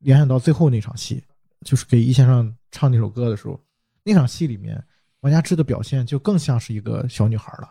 [0.00, 1.22] 联想到最后那场戏，
[1.64, 3.60] 就是给易先生唱那首歌的时候，
[4.02, 4.82] 那场戏里面，
[5.20, 7.68] 王佳芝的表现就更像是一个小女孩了，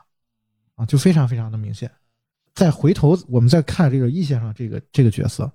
[0.76, 1.90] 啊，就非常非常的明显。
[2.54, 5.52] 再回头我们再看这个易先生这个这个角色，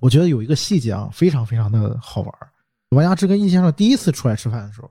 [0.00, 2.34] 我觉得有一个细节啊，非常非常的好玩。
[2.90, 4.90] 王佳芝跟易先生第一次出来吃饭的时候，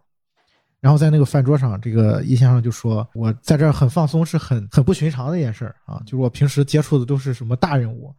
[0.80, 8.14] 然后在那个饭桌上，这个易先生就说：“我在这儿很放松，是很很不寻常的一件事儿啊，就是我平时接触的都是什么大人物。”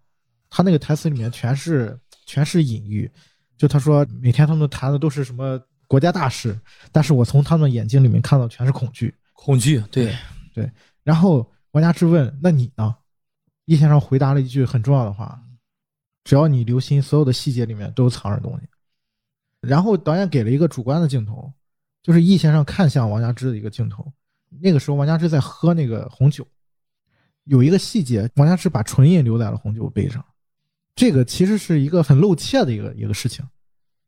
[0.51, 3.11] 他那个台词里面全是全是隐喻，
[3.57, 6.57] 就他说每天他们谈的都是什么国家大事，
[6.93, 9.13] 但是我从他们眼睛里面看到全是恐惧。
[9.33, 10.15] 恐惧，对
[10.55, 10.71] 对，
[11.03, 12.95] 然后王家之问：“那你呢？”
[13.67, 15.43] 易先生回答了一句很重要的话
[16.25, 18.67] ：“只要你留心，所有的细节里面都藏着东西。”
[19.61, 21.53] 然后导演给了一个主观的镜头，
[22.03, 24.13] 就是易先生看向王家之的一个镜头。
[24.61, 26.47] 那个时候，王家之在喝那个红酒，
[27.45, 30.25] 有一个细节，王家之把唇印留在了红酒杯上。
[30.95, 33.47] 这个其实是一个很露怯的一个一个事情。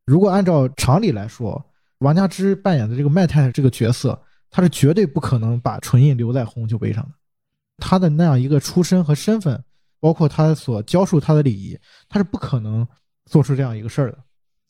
[0.05, 1.65] 如果按照常理来说，
[2.01, 4.21] 王佳芝扮演的这个麦太太这个角色，
[4.51, 7.11] 她是绝对不可能把唇印留在红酒杯上的。
[7.79, 9.63] 她的那样一个出身和身份，
[10.01, 11.79] 包括她所教授她的礼仪，
[12.09, 12.87] 她是不可能
[13.25, 14.19] 做出这样一个事儿的。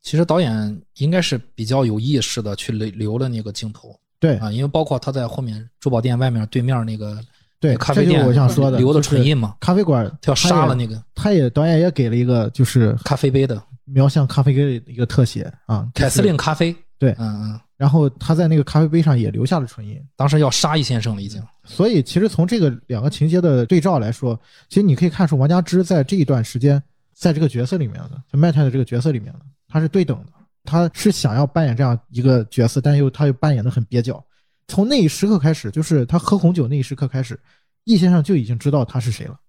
[0.02, 7.20] 其实导演应该是比较有意识的去留留了那个镜头对啊，因为包括他在后面珠宝店外面对面那个
[7.58, 19.98] 对，咖啡店我想说的，留的唇印嘛，咖啡馆他要杀了个，那个他也导演也给了一个就是咖啡杯的瞄向咖啡杯的一个特写啊，凯司令咖啡，对嗯嗯，然后他在那个咖啡杯上也留下了唇印。
[20.14, 24.38] 当时要杀易先生了已经，所以其实从这个两个情节的对照来说，
[24.68, 26.80] 其实你可以看出王家之在这一段时间，
[27.14, 30.32] 在这个角色里面的，就麦太的这个角色里面的，他是对等的，
[30.62, 34.22] 他是想要扮演这样一个角色，但又他又扮演的很蹩脚。
[34.68, 37.40] 从那一时刻开始，就是他喝红酒那一时刻开始，
[37.84, 39.40] 易先生就已经知道他是谁了。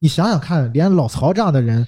[0.00, 1.86] 你想想看，连老曹这样的人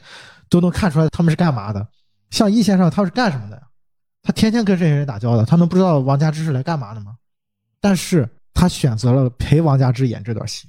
[0.49, 1.85] 都能看出来他们是干嘛的，
[2.31, 3.63] 像易先生他是干什么的呀？
[4.23, 7.17] 他天天跟这些人打交道，他能不知道王家之是来干嘛的吗？
[7.81, 10.69] 但是他选择了陪王家之演这段戏，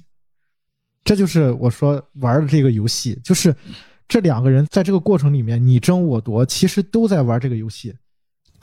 [1.04, 3.54] 这就是我说玩的这个游戏，就是
[4.08, 7.94] 这两个人在这个过程里面你争我夺，其实都在玩这个游戏。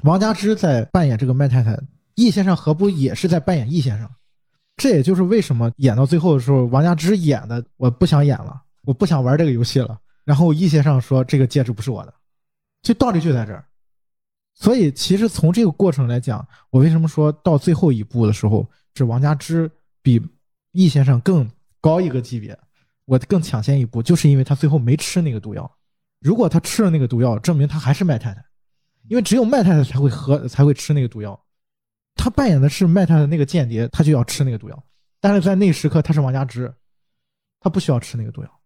[0.03, 1.79] 王家之在扮演这个麦太太，
[2.15, 4.09] 易先生何不也是在扮演易先生？
[4.75, 9.97] 这也就是为什么演到最后的时候，王家之演的我不想演了，我不想玩这个游戏了。
[10.25, 12.13] 然后易先生说这个戒指不是我的，
[12.81, 13.63] 这道理就在这儿。
[14.61, 19.69] 所以其实从这个过程来讲，我为什么说到最后一步的时候，是王家之
[20.03, 20.21] 比
[20.71, 21.49] 易先生更
[21.81, 22.55] 高一个级别，
[23.05, 25.69] 我更抢先一步，就是因为他最后没吃那个毒药。
[26.19, 28.45] 如果他吃了那个毒药，证明他还是麦太太，
[29.07, 31.43] 因为只有麦太太才会喝才会吃那个毒药。
[32.13, 34.83] 他扮演的是麦太太那个间谍，他就要吃那个毒药。
[35.19, 36.71] 但是在那时刻，他是王家之，
[37.59, 38.61] 他不需要吃那个毒药，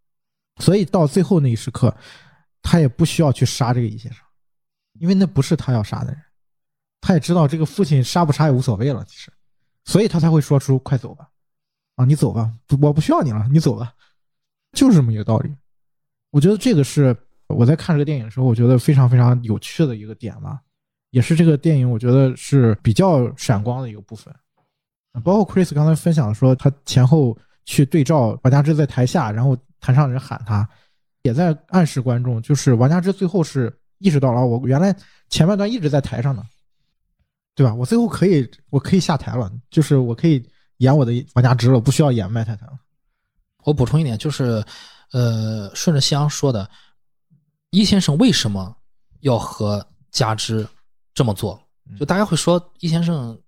[0.60, 1.96] 所以到最后那一时刻，
[2.62, 4.25] 他也不需要去杀这个易先生。
[5.00, 6.22] 因为那不是他要杀的人，
[7.02, 9.32] 他也知道这个父亲杀不杀也无所谓了，其实，
[9.84, 11.30] 所以他才会说出“快走吧，
[11.96, 13.94] 啊，你走吧，不我不需要你了，你走吧”，
[14.74, 15.54] 就是这么一个道理。
[16.32, 17.16] 我觉得这个是
[17.48, 20.62] 我在看这个电影的时候，我觉得非常非常有趣的一个点吧，
[21.12, 24.34] 也是这个电影我觉得是比较闪光的一个部分。
[25.24, 30.68] 包括 Chris 刚才分享说，他前后去对照王家之在台下，然后台上人喊他，
[31.22, 33.78] 也在暗示观众，就是王家之最后是。
[34.00, 34.96] 意识到了，我原来
[35.30, 36.44] 前半段一直在台上呢，
[37.56, 37.74] 对吧？
[37.74, 42.74] 我最后可以，我可以下台了，就是我可以演我的王家之了，不需要演麦太太了。
[43.64, 44.64] 我补充一点，就是，
[45.12, 46.70] 呃，顺着夕阳说的，
[47.72, 48.76] 易先生为什么
[49.22, 50.68] 要和加之
[51.14, 51.60] 这么做？
[52.00, 53.40] 就大家会说，易先生，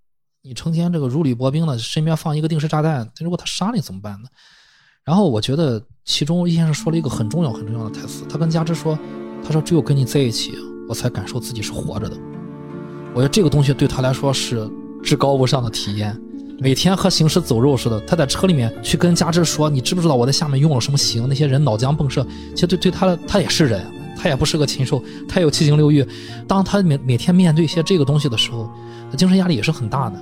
[0.42, 4.30] 你成天这个如履薄冰的，身边放一个定时炸弹，如果他杀你怎么办呢？
[5.04, 8.98] 然后我觉得其中易先生说了一个很重要很重要的台词，他跟加之说，
[9.44, 10.54] 他说只有跟你在一起，
[10.90, 12.18] 我才感受自己是活着的。
[13.14, 14.70] 我觉得这个东西对他来说是
[15.02, 16.16] 至高无上的体验。
[16.60, 21.28] 每天和行尸走肉似的，他在车里面去跟加之说：“你知不知道我在下面用了什么刑？
[21.30, 22.26] 那些人脑浆迸射。”
[22.56, 23.86] 其实对对他，他也是人，
[24.18, 26.04] 他也不是个禽兽，他有七情六欲。
[26.48, 28.72] 当他每每天面对一些这个东西的时候，
[29.16, 30.20] 精神压力也是很大的。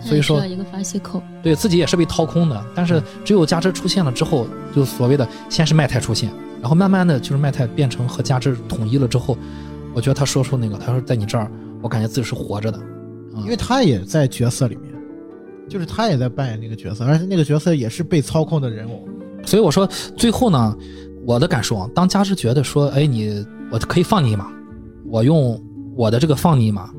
[0.00, 1.22] 所以说一个发泄口。
[1.42, 2.64] 对自己也是被掏空的。
[2.74, 6.30] 但是只有加之出现了之后，就所谓的先是麦太出现，
[6.60, 9.36] 然后慢慢的就是麦太变成和加之统一了之后，
[9.94, 11.50] 我觉得他说出那个，他说在你这儿，
[11.82, 12.78] 我感觉自己是活着的。
[12.78, 14.92] 嗯因为他也在角色里面，
[15.68, 19.08] 就是他也在扮演那个角色，而且那个角色也是被操控的人物。
[19.46, 19.86] 所以我说
[20.16, 20.76] 最后呢，
[21.24, 24.50] 我的感受啊，当加之觉得说，哎，你我可以放你一马，
[25.06, 25.62] 我用
[25.94, 26.90] 我的这个放你一马，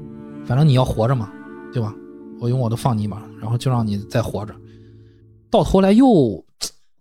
[0.45, 1.30] 反正你要活着嘛，
[1.74, 1.93] 对吧？
[2.40, 4.56] 我用我的放你一马，然后就让你再活着。
[5.50, 6.44] 到头来又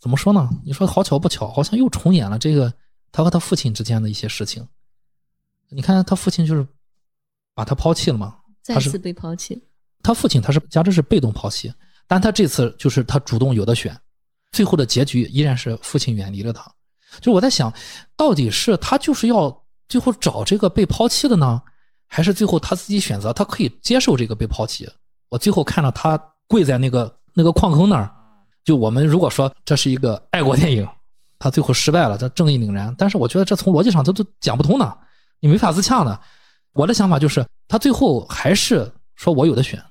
[0.00, 0.48] 怎么说呢？
[0.64, 2.72] 你说好巧不巧，好像又重演了这个
[3.12, 4.66] 他和他父亲之间的一些事情。
[5.68, 6.66] 你看他父亲就是
[7.54, 9.62] 把他抛弃了嘛，再次被抛弃。
[10.02, 11.72] 他父亲他是加之是被动抛弃，
[12.06, 13.94] 但他这次就是他主动有的选，
[14.52, 16.72] 最后的结局依然是父亲远离了他。
[17.20, 17.72] 就我在想，
[18.16, 21.60] 到底是他就是要最后找这个被抛弃的呢，
[22.06, 24.88] 还是最后他自己选择他可以接受这个被抛弃？
[25.28, 28.10] 我最后看到他跪在那个那个矿坑那儿，
[28.64, 30.86] 就我们如果说这是一个爱国电影，
[31.38, 34.98] 他最后失败了，他正义凛然，但是我觉得这从逻辑上他都讲不通的，
[35.40, 36.20] 你没法自洽的。
[36.72, 39.82] 我的想法就是，他最后还是说我有的选，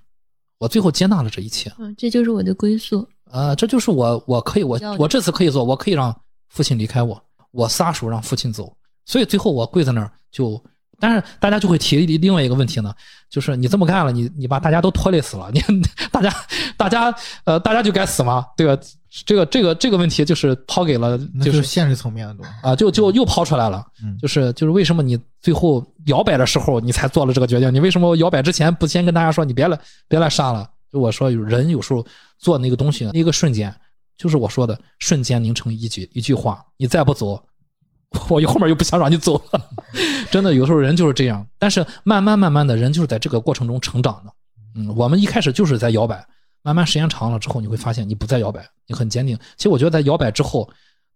[0.57, 1.71] 我最后接纳了这一切。
[1.77, 3.07] 嗯，这就是我的归宿。
[3.29, 6.15] 呃，这就是我，我可以，我我这次可以做，我可以让
[6.49, 7.21] 父亲离开我，
[7.51, 8.73] 我撒手让父亲走。
[9.05, 10.61] 所以最后我跪在那儿就，
[10.99, 12.93] 但是大家就会提另外一个问题呢，
[13.29, 15.61] 就是你这么干了，你你把大家都拖累死了，你
[16.11, 16.33] 大家
[16.75, 18.45] 大家呃大家就该死吗？
[18.55, 18.81] 对吧？
[19.25, 22.51] 这个这个这个问题就是抛给了就是是现实层面的东西。
[22.61, 27.73] 啊，就就又抛出来了，嗯就是就是为什么你最后摇摆的时候你才做了这个决定？
[27.73, 30.69] 你为什么摇摆之前不先跟大家说你别来别来杀了？
[30.91, 32.05] 就我说有人有时候
[32.37, 33.73] 做那个东西那个瞬间，
[34.17, 37.41] 就是我说的瞬间凝成一句一句话，你再不走，
[38.29, 39.69] 我后面又不想让你走了。
[40.31, 44.33] 真的有时候人就是这样，但是慢慢慢慢的人就是在这个过程中成长的。
[44.75, 46.25] 嗯，我们一开始就是在摇摆，
[46.61, 49.37] 慢慢时间长了之后，你会发现你不再摇摆，你很坚定。
[49.55, 50.69] 其实我觉得在摇摆之后，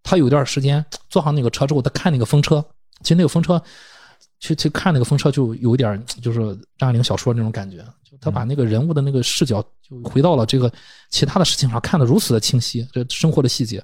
[0.04, 2.64] 他有一段时间坐上那个车之后，他看那个风车，
[3.02, 3.62] 其实那个风车，
[4.40, 6.40] 去去看那个风车，就有点就是
[6.78, 10.72] 张爱玲小说那种感觉，就他把那个人物的那个视角就回到了这个
[11.10, 13.84] 其他的事情上，看得如此的清晰，这生活的细节。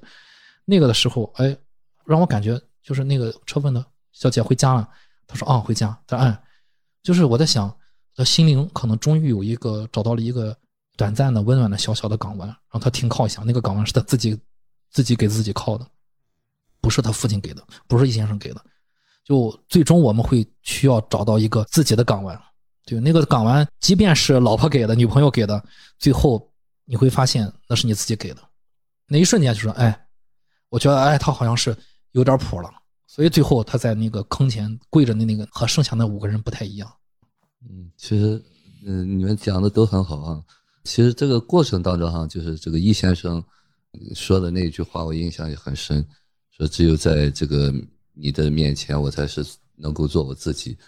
[0.64, 1.56] 那个的时候，哎，
[2.04, 4.88] 让我感觉就是那个车问的小姐回家了，
[5.26, 6.42] 她说啊回家，她说哎，
[7.02, 7.70] 就是我在想，
[8.14, 10.56] 她心灵可能终于有一个找到了一个
[10.96, 13.42] 短暂的温暖的小小的港湾，让她停靠一下。
[13.44, 14.40] 那个港湾是她自己
[14.88, 15.86] 自己给自己靠的，
[16.80, 18.64] 不是他父亲给的，不是易先生给的。
[19.22, 22.40] 就最终我们会需要找到一个自己的港湾，
[22.86, 25.62] 对那个港湾，即便是老婆给的、女朋友给的，
[25.98, 26.50] 最后
[26.86, 28.40] 你会发现那是你自己给的。
[29.06, 30.06] 那一瞬间就说，哎，
[30.70, 31.76] 我觉得哎他好像是
[32.12, 32.72] 有点谱了，
[33.18, 36.88] 所以最后他在那个坑前跪着的那个和剩下那五个人不太一样。
[37.68, 38.40] 嗯，其实，
[38.86, 40.40] 嗯、你们讲的都很好啊。
[40.84, 43.42] 其实这个过程当中哈，就是这个易先生
[44.14, 46.06] 说的那句话，我印象也很深，
[46.52, 47.74] 说只有在这个
[48.14, 49.44] 你的面前，我才是
[49.74, 50.78] 能够做我自己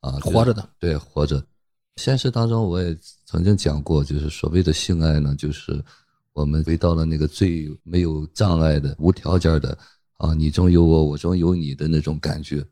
[0.00, 1.40] 啊，活着的，对，活着。
[1.98, 5.80] 现实当中，我也曾经讲过，就是所谓的性爱呢，就是
[6.32, 9.78] 我们回到了那个最没有障碍的、无条件的
[10.18, 12.64] 啊，你中有我，我中有你的那种感觉。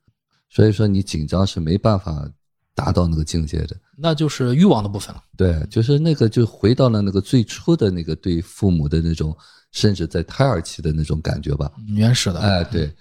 [0.48, 2.30] 所以说，你紧张是没办法
[2.74, 3.76] 达到那个境界的。
[3.96, 5.22] 那就是欲望的部分了。
[5.36, 9.36] 对，就是那个，就回到了那个最初的那个对父母的那种，
[9.72, 11.72] 甚至在胎儿期的那种感觉吧。
[11.78, 12.92] 嗯原始的，哎，对，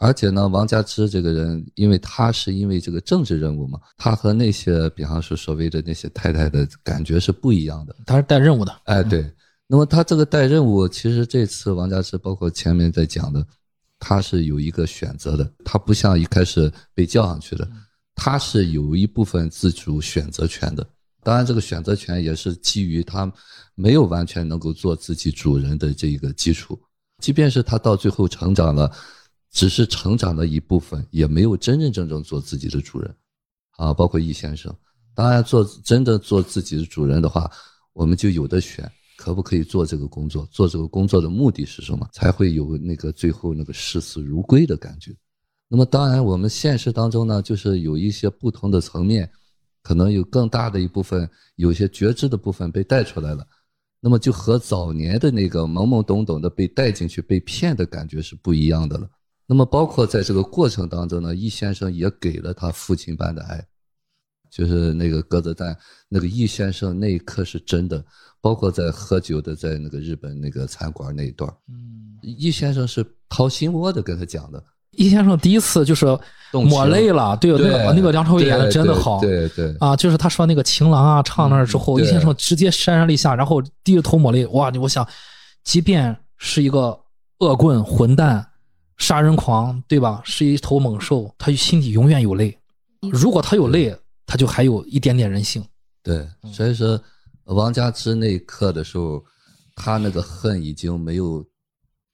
[0.00, 7.96] 而且呢，王家之这个人，因为他是因为这个政治任务嘛，他和那些比方说所谓的那些太太的感觉是不一样的。
[8.06, 8.80] 他是带任务的。
[8.84, 9.30] 哎，对，
[9.66, 13.46] 那么他这个带任务，其实这次王家之包括前面在讲的，
[13.98, 17.68] 他是有一个选择的，他不像一开始被叫上去的，
[18.14, 20.86] 他是有一部分自主选择权的。
[21.22, 23.30] 当然，这个选择权也是基于他
[23.74, 26.78] 没有完全能够做自己主人的这个基础。
[27.20, 28.90] 即便是他到最后成长了，
[29.50, 33.14] 只是成长的一部分，也没有真真正正做自己的主人，
[33.76, 34.74] 啊，包括易先生。
[35.14, 37.50] 当然，做真的做自己的主人的话，
[37.92, 40.46] 我们就有的选，可不可以做这个工作？
[40.52, 42.08] 做这个工作的目的是什么？
[42.12, 45.12] 才会有那个最后那个视死如归的感觉。
[45.66, 49.28] 那么，当然，我们现实当中呢，就是有一些不同的层面，
[49.82, 53.44] 可能有更大的一部分，有些觉知的部分被带出来了。
[54.00, 59.10] 那么，就和早年的那个懵懵懂懂的被带进去、被骗的感觉是不一样的了。
[59.46, 63.66] 那么，包括在这个过程当中呢，易先生也给了他父亲般的爱。
[64.50, 65.76] 就是那个鸽子蛋，
[66.08, 68.02] 那个易先生那一刻是真的，
[68.40, 74.62] 包括在喝酒的，在那个日本那个餐馆那一段，嗯，易先生是掏心窝的跟他讲的。
[74.92, 76.06] 易先生第一次就是
[76.52, 84.72] 抹泪了，对，那个那个梁朝伟演的真的好，对对啊，就是他说那个情郎啊唱那儿之后，易先生直接潸然泪下，然后低着头抹泪，哇！
[84.80, 85.06] 我想，
[85.62, 86.98] 即便是一个
[87.40, 88.44] 恶棍、混蛋、
[88.96, 90.20] 杀人狂，对吧？
[90.24, 92.58] 是一头猛兽，他心底永远有泪。
[93.12, 93.94] 如果他有泪。
[94.28, 95.64] 他就还有一点点人性，
[96.02, 97.00] 对，所以说
[97.44, 99.24] 王家之那一刻的时候，
[99.74, 101.42] 他那个恨已经没有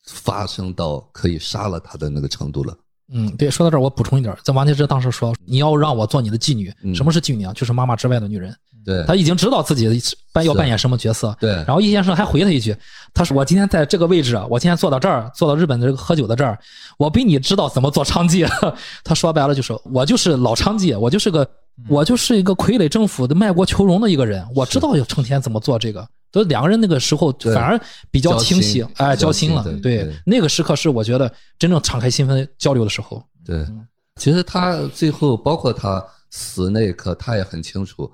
[0.07, 2.73] 发生到可以杀了他的那个程度了。
[3.13, 7.53] 嗯，对，说到这儿我补充一点，在王家之当时说你要让我做你的妓女，什么是妓女啊？
[7.53, 8.57] 就是妈妈之外的女人。
[8.85, 10.01] 对，他已经知道自己
[10.33, 11.37] 扮要扮演什么角色。
[11.41, 12.77] 对，然后易先生还回他一句，
[13.13, 16.57] 他说我今天在这个位置，我今天坐到这儿，坐到日本的这个喝酒的这儿，
[16.97, 18.47] 我比你知道怎么做娼妓。
[19.03, 21.45] 他说白了就是我就是老娼妓，我就是个。
[21.89, 26.09] 我就是一个傀儡政府的卖国求荣的一个人，我知道要成天怎么做这个。
[26.33, 29.63] 所以两个人那个时候反而比较清晰，哎，交心了。
[29.81, 33.25] 对，那个时刻是我觉得真正敞开心扉交流的时候。
[33.45, 33.65] 对，
[34.17, 38.11] 其实他最后包括他死那一刻，他也很清楚，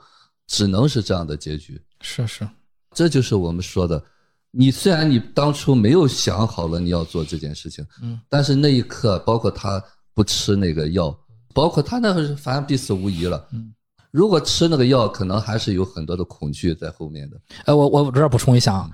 [0.47, 1.81] 只能是这样的结局。
[2.03, 2.47] 是是，
[2.95, 4.03] 这就是我们说的，
[4.51, 9.83] 你虽然你当初没有想好了你要做这件事情，嗯，但是那一刻，包括他
[10.13, 11.19] 不吃那个药。
[11.53, 13.49] 包括他那个，反正必死无疑了。
[13.53, 13.73] 嗯，
[14.11, 17.37] 如果吃那个药，可能还是有很多的恐惧在后面的。
[17.65, 18.91] 哎，我我这儿补充一下啊，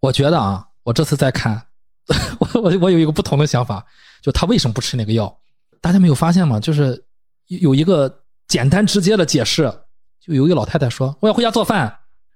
[0.00, 1.60] 我觉得啊，我这次再看，
[2.38, 3.84] 我我我有一个不同的想法，
[4.22, 5.36] 就他为什么不吃那个药？
[5.80, 6.58] 大家没有发现吗？
[6.60, 7.04] 就是
[7.46, 9.72] 有一个简单直接的解释，
[10.20, 11.80] 就有一个老太太说我要回家做饭，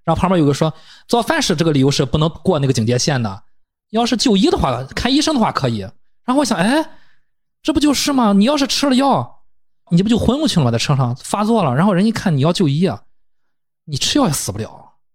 [0.05, 0.73] 然后旁边有个说
[1.09, 3.43] 做饭是这个理由是不能过那个警戒线的，
[3.91, 5.79] 要是就医的话，看医生的话可以。
[5.79, 6.91] 然后我想，哎，
[7.63, 8.33] 这不就是吗？
[8.33, 9.40] 你要是吃了药。
[9.91, 10.71] 你不就昏过去了吗？
[10.71, 13.03] 在车上发作了，然后人一看你要就医啊，
[13.85, 14.71] 你吃药也死不了，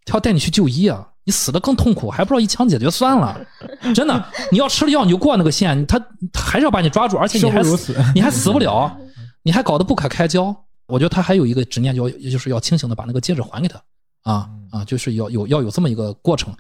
[0.06, 3.40] 他要带你去就医啊，你死的更痛苦，还不知道一枪解决算了，
[3.96, 5.98] 真的，你要吃了药你就过那个线，他
[6.32, 8.96] 他还是要把你抓住，而且你还死，你还死不了，
[9.44, 10.56] 你还搞得不可开交。
[10.88, 13.82] 我觉得他还有一个执念，就也就是要清醒的把那个戒指还给他
[14.22, 16.54] 啊啊，就是要有要有这么一个过程，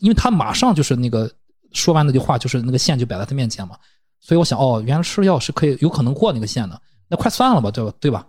[0.00, 1.30] 因为他马上就是那个
[1.72, 3.76] 说完那句话，就是那个线就摆在他面前嘛，
[4.20, 6.80] 所以我想哦，原来吃了药是可以有可能过那个线的。
[7.08, 7.94] 那快算了吧，对吧？
[8.00, 8.26] 对吧？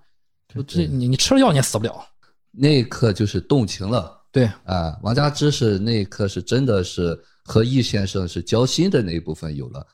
[0.67, 2.05] 这你你吃了药你也死不了。
[2.51, 4.97] 那一刻就是动情了，对啊。
[5.03, 9.86] 王佳芝是那一刻是真的是和易先生是交心的那一部分有了，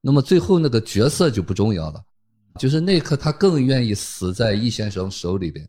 [0.00, 2.04] 那么最后那个角色就不重要了，
[2.58, 5.68] 就是那一刻他更愿意死在易先生手里边，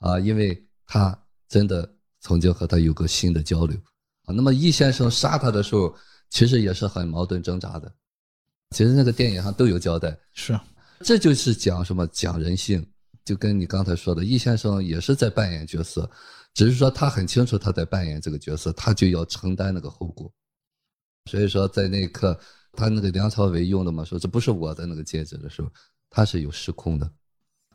[0.00, 1.16] 啊，因为他
[1.48, 1.88] 真的
[2.20, 3.78] 曾经和他有过新的交流
[4.24, 4.34] 啊。
[4.34, 5.94] 那么易先生杀他的时候，
[6.30, 7.92] 其实也是很矛盾挣扎的，
[8.70, 10.58] 其实那个电影上都有交代，是。
[11.04, 12.86] 这就是讲什么讲人性，
[13.24, 16.08] 就跟你刚才说的，易先生也是在扮演角色，
[16.54, 20.30] 只是说他很清楚他在扮演这个角色，他就要承担那个后果。
[21.30, 22.38] 所以说在那一刻，
[22.72, 25.70] 他那个梁朝伟用的嘛，说这不是我的那个戒指的时候，
[26.10, 27.10] 他是有失控的，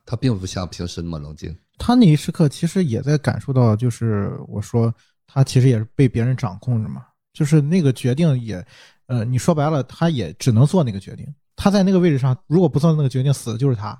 [0.06, 1.56] 他并不像平时那么冷静。
[1.78, 4.94] 他那一时刻其实也在感受到，就是我说
[5.26, 8.66] 他其实也是被别人掌控着嘛，就是那个决定也，
[9.08, 11.26] 呃，你说白了，他也只能做那个决定。
[11.56, 14.00] 他在那个位置上，如果不做那个决定，死的就是他，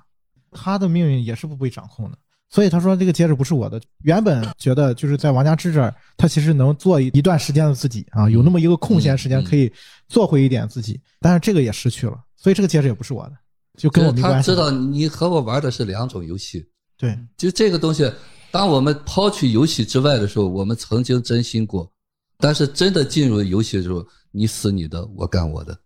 [0.50, 2.18] 他的命运也是不被掌控的。
[2.48, 3.80] 所以他说这个戒指不是我的。
[4.02, 9.70] 原本觉得就是在王家之这儿，他其实能做一段时间的自己啊，有那么一个空闲时间可以
[10.08, 11.00] 做回一点自己。
[11.20, 13.32] 但是这个也失去了，所以这个戒指也不是我的，
[13.76, 14.48] 就跟我没关系。
[14.48, 16.64] 他知道你和我玩的是两种游戏，
[16.96, 18.10] 对，就这个东西，
[18.52, 21.90] 当我们抛去游戏之外的时候，我们曾经真心过，
[22.38, 25.76] 但是真的进入游戏的时候，你死你的，我干我的。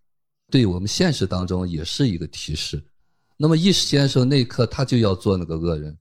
[0.51, 2.83] 对我们现实当中也是一个提示。
[3.37, 5.97] 那么易先生那一刻他就要做那个恶人，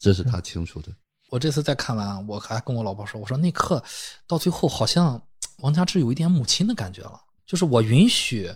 [0.00, 0.88] 这是他清楚的。
[1.28, 3.82] 我这次再看完，我还跟我老婆说：“我说那刻
[4.26, 5.20] 到最后好像
[5.58, 8.50] 王家之有一点母亲的感觉了，就是我允许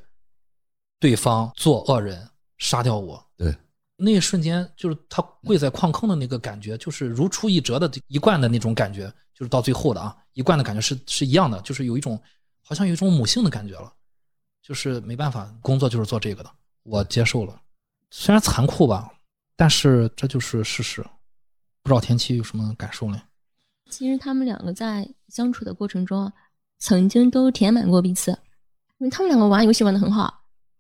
[0.99, 3.55] 对方做恶人，杀掉我。”对，
[3.97, 12.21] 那一瞬间就是他跪在矿坑的那个感觉，就是如出一辙的一贯的那种感觉，就是到最后的啊，一贯的感觉是是一样的，就是有一种
[12.63, 13.93] 好像有一种母性的感觉了。
[14.71, 16.51] 就是没办法，工作就是做这个的，
[16.85, 17.61] 我接受了，
[18.09, 19.13] 虽然残酷吧，
[19.57, 21.03] 但是这就是事实。
[21.83, 23.21] 不知道田七有什么感受呢？
[23.91, 26.33] 其实他们两个在相处的过程中，
[26.79, 28.31] 曾经都填满过彼此，
[28.99, 30.33] 因为他们两个玩游戏玩的很好。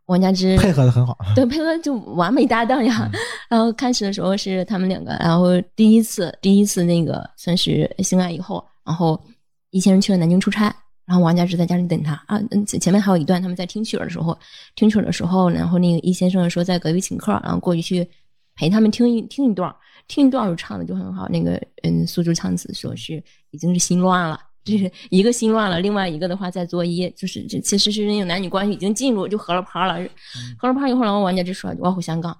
[0.07, 3.11] 王佳芝配合的很好，对，配合就完美搭档呀。
[3.49, 9.21] 然后开始的时候是他们两个，然后第一次第一次那个算是性爱以后，然后
[9.71, 10.73] 一些人去了南京出差，
[11.11, 12.41] 然后王佳芝在家里等他啊。
[12.53, 14.39] 嗯，前面还有一段他们在听曲儿的时候，
[14.77, 18.09] 听曲儿的时候，然后那个易先生说在隔壁请客，然后过去去
[18.55, 19.75] 陪他们听一听一段，
[20.07, 21.29] 听一段就唱的就很好。
[21.29, 24.39] 那个嗯，苏州唱词说是已经是心乱了。
[24.63, 29.95] 就是一个心乱了，另外一个的话在作揖，就是这其实是那种男女关系已经进入就合了拍了，
[30.59, 32.37] 合了拍以后，然后王家芝说我要回香港，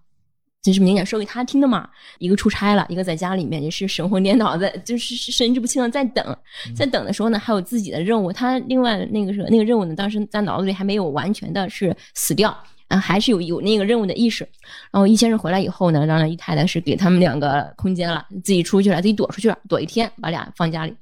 [0.63, 1.89] 就是明显说给他听的嘛。
[2.19, 6.37] 一个出差了，一个在家里面也是神魂颠倒，在就是神志不清的在等，
[6.77, 8.33] 在等的时候呢，还有自己的任务。
[8.33, 12.57] 他另外那个是那个任务呢，当时在脑子里还没有完全的是死掉，
[12.89, 14.47] 啊，还是有有那个任务的意识。
[14.93, 20.95] 然后易先生回来以后呢，让易太太是给他们两个空间了，自己出去了，自己躲出去了，躲一天，把俩放家里。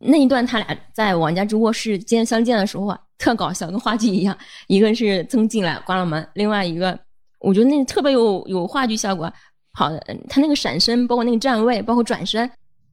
[0.00, 4.36] 那一段他俩在王家之卧室间相见的时候啊，特搞笑，跟话剧一样。
[4.68, 6.96] 一个是曾进来关了门，另外一个
[7.38, 9.32] 我觉得那特别有有话剧效果。
[9.74, 12.40] 跑的他那个闪身，包括那个站位，包括转身，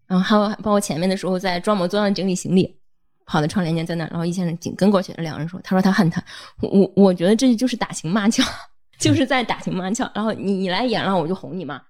[0.06, 2.78] 然后还有包括前面的时候在装模作样整理行李，
[3.26, 6.24] 跑到窗帘间在那，然后易先生紧跟过去，两个人说：“他说他恨他。”
[6.62, 8.44] 我我觉得这就是打情骂俏，
[9.00, 10.08] 就是在打情骂俏。
[10.14, 11.82] 然后你你来演了，我就哄你嘛。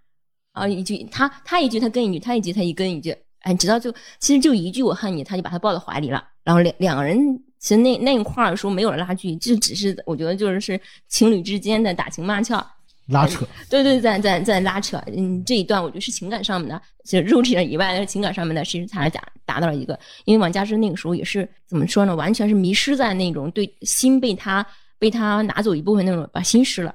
[0.54, 3.14] 啊，一句他他一句他跟一句他一句他一跟一句。
[3.42, 6.24] 哎，直到就其实就一句我恨你，他就把他抱到怀里了。
[6.46, 7.18] 然后两两个人
[7.66, 12.64] 其实那那一块儿说没有了拉锯，就只是我觉得就是是情侣之间的打情骂俏、
[13.08, 13.44] 拉扯。
[13.68, 15.04] 对对，在在在拉扯。
[15.08, 20.00] 嗯，这一段我觉得是情感上面的，就肉体以外的情感上面的，其实才是达达到了一个。
[20.26, 24.64] 因为王佳芝那个时候也是怎么说呢，完全是迷失在那种对心被他
[25.00, 26.94] 被他拿走一部分那种把心失了。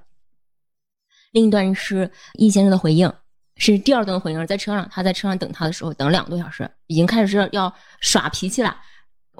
[1.32, 3.12] 另一段是易先生的回应。
[3.56, 8.76] 是第二段回应，在车上，他在车上等他的时候，等了两个多小时，已经开始要耍脾气了。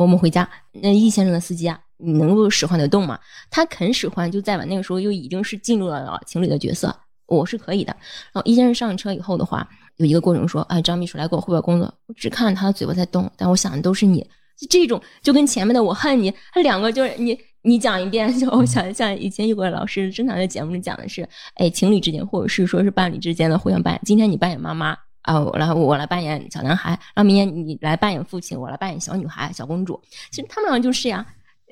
[0.03, 3.19] 我们回家，那易先生的司机啊，你能够使唤得动吗？
[3.51, 6.95] 他肯使唤，就在晚那个时候又已经是进入了情侣的角色，
[7.27, 7.95] 我是可以的。
[8.33, 14.27] 然后易先生上车以后的话，有一个过程说，哎，张秘书来给我汇报工作，我只看他的嘴巴在动，但我想的都是你，
[14.71, 17.39] 这种就跟前面的我恨你，他两个就是你。
[17.63, 24.01] 你讲一遍，就我想像以前有个老师经常在节目里讲的是，哎，情侣之间或者是说是伴侣之间的互相扮演。
[24.03, 30.01] 今天你扮演妈妈啊，然后我来扮演小男孩，然后明天你来扮演父亲，我来扮演小女孩、小公主。
[30.31, 31.25] 其实他们俩就是呀，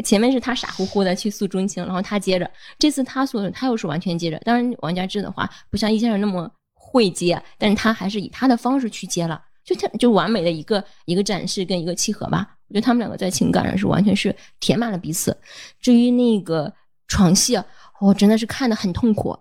[0.05, 4.39] 前面是他傻乎乎的去诉衷情，然后他接着，这次他诉，他又是完全接着。
[4.41, 12.47] 当然，王家芝的话不像易先生那么会接，但是他还是以他的方式去接了，就他就完美的一个一个展示跟一个契合吧。
[12.69, 15.35] 我觉得他们两个在情感上是完全是填满了彼此。
[15.81, 16.71] 至于那个
[17.07, 17.59] 床戏，
[17.99, 19.35] 我真的是看的很痛苦，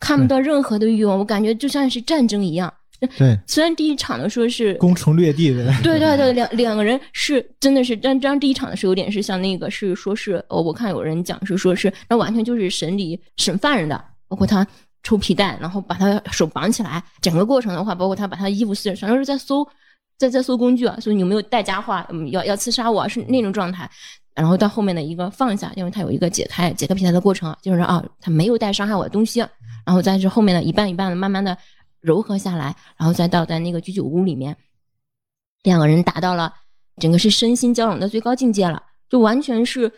[0.00, 2.72] 看不到任何的欲望，我感觉就像是战争一样。
[3.18, 14.66] 对，虽然第一场的说是攻城略地的， 对对对，两两个人是真的是，但这样第一场的时候有点是像那个是说是，哦，我看有人讲是说是，那完全就是审理审犯人的，包括他
[15.02, 19.66] 抽皮带，然后把他手绑起来，整个过程的话，包括他把他衣服撕，全都是在搜。
[20.18, 21.98] 在在搜工具啊，所以你有没有带家伙？
[22.10, 23.90] 嗯，要要刺杀我是那种状态，
[24.34, 29.40] 然后到后面的一个放下，因为他有一个解开解开皮带的过程，就是啊，他没有带伤害我的东西，
[29.86, 31.56] 然后再是后面的一半一半的慢慢的
[32.00, 34.56] 柔和下来，然后再到在那个居酒屋里面，
[35.62, 36.52] 两个人达到了
[36.96, 39.92] 整个是身心交融的最高境界了，就完全是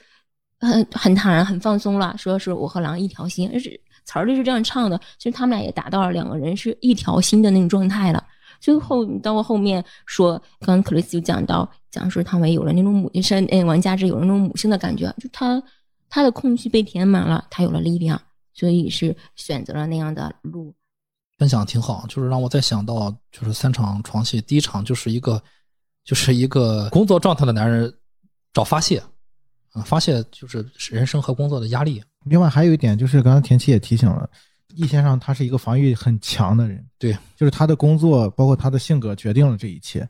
[0.58, 8.24] 很很坦然很放松了，说是我和狼一条心，是词儿就是这样唱的，其实他们俩也达到了两个人是一条心的那种状态了。
[8.60, 15.60] 最后到后面说，刚刚克里斯就讲到，讲说汤唯有了那种母，是哎王佳芝有了那种母性的感觉，就他
[16.08, 18.20] 他的空虚被填满了，他有了力量，
[18.54, 20.72] 所以是选择了那样的路。
[21.42, 25.42] 分享挺好，就是让我再想到，就是三场床戏，第一场就是一个
[26.04, 27.92] 就是一个工作状态的男人
[28.52, 29.02] 找发泄，
[29.72, 32.00] 啊发泄就是人生和工作的压力。
[32.26, 34.30] 另外还有一点就是，刚刚田七也提醒了。
[34.76, 40.08] 易先生他是一个防御很强的人，对，就是他的工作包括他的性格决定了这一切，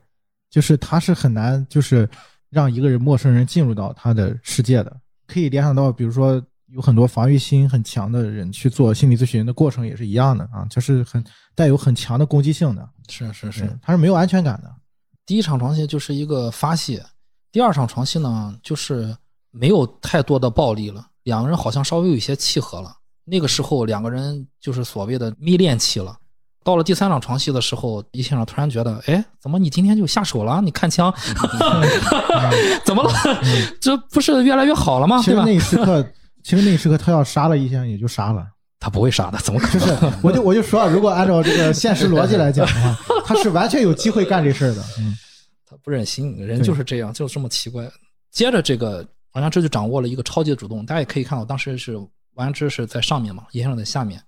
[0.51, 2.07] 就是他是很难就是
[2.51, 6.39] 让一个人陌生人进入到他的世界的，可以联想到比如说
[6.73, 11.23] 有很多防御心很强的人去做心理咨询的过程也是一样的啊，就是很
[11.55, 14.71] 带有很强的攻击性的，是是是，他是没有安全感的。
[15.25, 17.03] 第一场床戏就是一个发泄，
[17.51, 19.15] 第二场床戏呢就是
[19.51, 22.91] 没有太多的暴力了，两个人好像稍微有一些契合了。
[23.25, 26.17] 那个时候两个人就是所谓的蜜恋期了。
[26.65, 30.61] 到了第三场床戏的时候，易先生突然觉得，哎，怎么你今天就下手了？
[30.61, 31.13] 你看枪，
[32.85, 33.11] 怎么了？
[33.81, 35.19] 这不是越来越好了吗？
[35.19, 36.05] 其实那一时刻，
[36.43, 38.45] 其实那一时刻他要杀了易先生也就杀了，
[38.79, 39.97] 他不会杀的，怎么可就能？
[40.11, 44.83] 是我就我就说，如果按照这个现实逻辑来讲的话， 他是完全有机会干这事儿的。
[44.99, 45.15] 嗯，
[45.65, 47.89] 他不忍心，人就是这样，就是这么奇怪。
[48.29, 51.95] 接着这个王家之就掌握了一个超级的主动，大家也可以看到，当时是
[52.33, 54.21] 王家之是在上面嘛，叶先生在下面，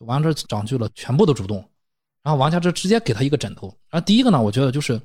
[0.00, 1.56] 王家之掌据了全部的主动，
[2.22, 3.68] 然后王家之直接给他一个枕头。
[3.88, 5.00] 然后第一个呢，我觉得就是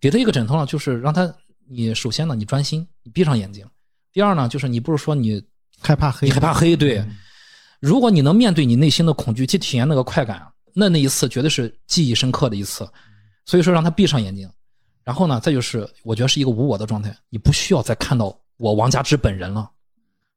[0.00, 1.30] 给他一个枕头呢，就是让他
[1.68, 3.66] 你首先呢你专心，你闭上眼睛；
[4.12, 5.42] 第二呢，就是你不是说你
[5.80, 7.04] 害怕黑，你害怕黑，对。
[7.80, 12.88] 如果你能面对你内心的恐惧，去体验那个快感，那那一次绝对是记忆深刻的一次。
[13.44, 14.50] 所以说，让他闭上眼睛，
[15.04, 19.70] 然后呢，再就是我觉得是一个无我的状态，你不需要再看到我王佳芝本人了，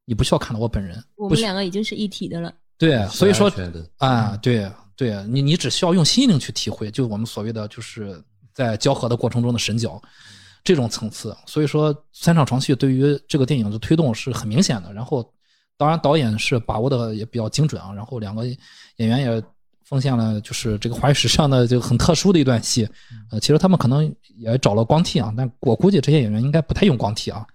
[0.05, 2.53] 你不需要看到我本人，我们两个已经是一体的了。
[2.77, 3.51] 对，所以说
[3.97, 8.23] 啊，对对，你你只需要用心灵去体会，就我们所谓的就是
[8.53, 10.01] 在交合的过程中的神交
[10.63, 11.35] 这种层次。
[11.45, 14.93] 所以说，三场床戏对于这个电影的推动是很明显的。
[14.93, 15.27] 然后，
[15.77, 17.93] 当然导演是把握的也比较精准啊。
[17.93, 19.43] 然后两个演员也
[19.83, 22.87] 奉献了就是这个华语史上的就很特殊的一段戏。
[23.29, 24.03] 呃，其实他们可能
[24.37, 27.45] 也找了光替啊，但我估计这些演员应该不太用光替啊。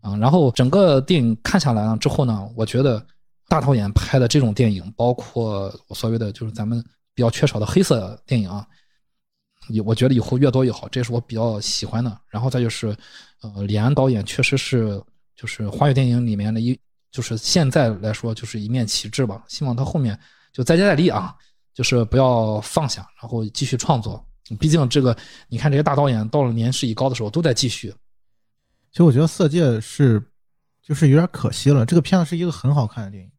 [0.00, 3.00] 啊，然后整个电影看下来了之后呢，我觉得
[3.46, 6.82] 大导演拍的这种电影，包括我所谓的就是咱们
[7.14, 8.81] 比较缺少的黑色电影啊，也
[9.84, 12.20] 我觉得以后越多越好，这是我比较喜欢的。
[12.28, 12.96] 然后再就是，
[13.42, 15.02] 呃，李安导演确实是
[15.36, 16.78] 就是华语电影里面的一，
[17.10, 19.42] 就是现在来说就是一面旗帜吧。
[19.48, 20.18] 希望他后面
[20.52, 21.34] 就再接再厉啊，
[21.74, 24.24] 就是不要放下，然后继续创作。
[24.58, 25.16] 毕竟这个
[25.48, 27.94] 你看这些大导演到了年事已高的时候都在继续，
[28.90, 30.22] 其实我觉得《色戒》是，
[30.82, 31.86] 就是有点可惜了。
[31.86, 33.30] 这个片子是一个很好看的电影，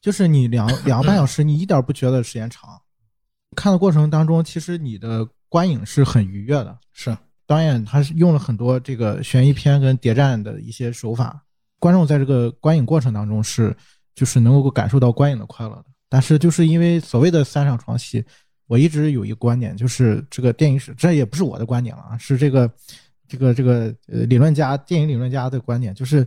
[0.00, 2.80] 就是你两两个半小时，你一点不觉得时间长。
[3.56, 6.78] 看的过程当中，其实你的观影是很愉悦的。
[6.94, 7.14] 是
[7.46, 11.44] 导演他是用了很多这个悬疑片跟谍战的一些手法，
[11.78, 13.76] 观众在这个观影过程当中是
[14.14, 15.84] 就是能够感受到观影的快乐的。
[16.08, 18.24] 但是就是因为所谓的三场床戏，
[18.66, 22.70] 我一直有一个观点，就是这个电影史，这也不是我的观点了啊，是这个
[23.28, 26.26] 这个这个呃理论家电影理论家的观点，就是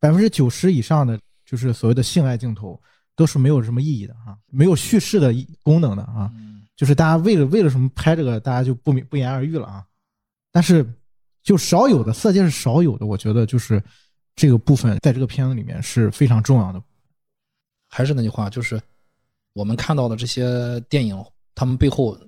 [0.00, 2.80] 百分之九十以上的就是所谓的性爱镜头
[3.14, 6.30] 都是没有什么意义的啊，没有叙事的意功能的啊。
[6.34, 6.51] 嗯
[6.82, 9.86] 就是大家为了为了什么拍这个，大家就不明不言而喻了啊。
[10.50, 10.84] 但是
[11.40, 13.80] 就少有的色戒是少有的，我觉得就是
[14.34, 16.82] 这个部分在这个片子里面是非常重要的。
[17.88, 18.82] 还是那句话，就是
[19.52, 21.24] 我们看到的这些电影，
[21.54, 22.18] 他们背后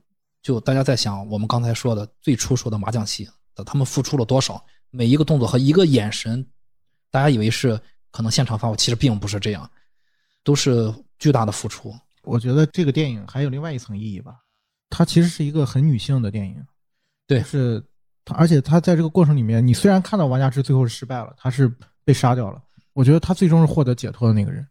[0.41, 3.29] 就大家在想，我们刚才说的最初说的麻将戏，
[3.67, 4.65] 他们付出了多少？
[4.91, 6.47] 每一个动作和一个眼神，
[7.11, 7.77] 大家以为是
[8.13, 9.69] 可能现场发挥，其实并不是这样，
[10.45, 11.93] 都是巨大的付出。
[12.23, 14.37] 我觉得这个电影还有另外一层意义吧，
[14.97, 16.57] 它其实是一个很女性的电影，
[17.27, 17.41] 对。
[17.41, 17.83] 就是
[18.25, 21.69] 它，而且它在这个过程里面，你虽然看到王家之最后是失败了，他是
[22.05, 24.65] 被杀掉了，我觉得他最终是获得解脱的那个人，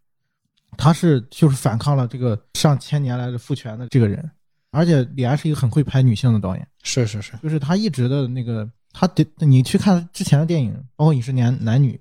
[0.78, 4.32] 他是就是反抗了这个上千年来的父权的这个人，
[4.72, 12.00] 而且李安是一个很会拍女性的导演，是是是，就是他一直的那个，他得你去看之前的电影，包括《饮食男男女》，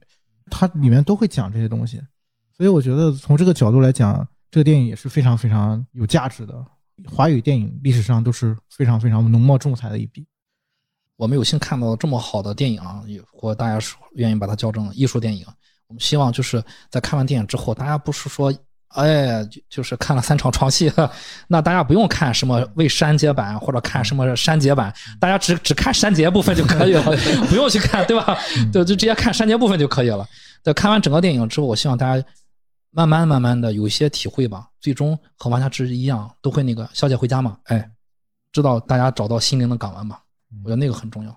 [0.48, 2.00] 他里面都会讲这些东西，
[2.56, 6.64] 所以我觉得从这个角度来讲，这个电影也是非常非常有价值的。
[7.10, 10.26] 华语电影历史上都是非常非常浓墨重彩的一笔。
[11.16, 15.46] 我们有幸看到这么好的电影啊，也或大家是愿意把它叫成艺术电影。
[15.86, 18.52] 我们希望就是在看完电影之后，大家不是说，
[18.88, 20.90] 哎，就就是看了三场床戏，
[21.46, 27.02] 那大家不用看什么未删节版或者看什么删节版，大家只只看删节部分就可以了，
[27.48, 28.36] 不用去看，对吧？
[28.72, 30.26] 对，就直接看删节部分就可以了。
[30.64, 32.26] 对看完整个电影之后，我希望大家
[32.94, 37.90] 慢慢慢慢的有一些体会吧，最终和王家之一样，都会那个小姐回家嘛，哎，
[38.52, 40.18] 知道大家找到心灵的港湾嘛，
[40.62, 41.36] 我觉得那个很重要。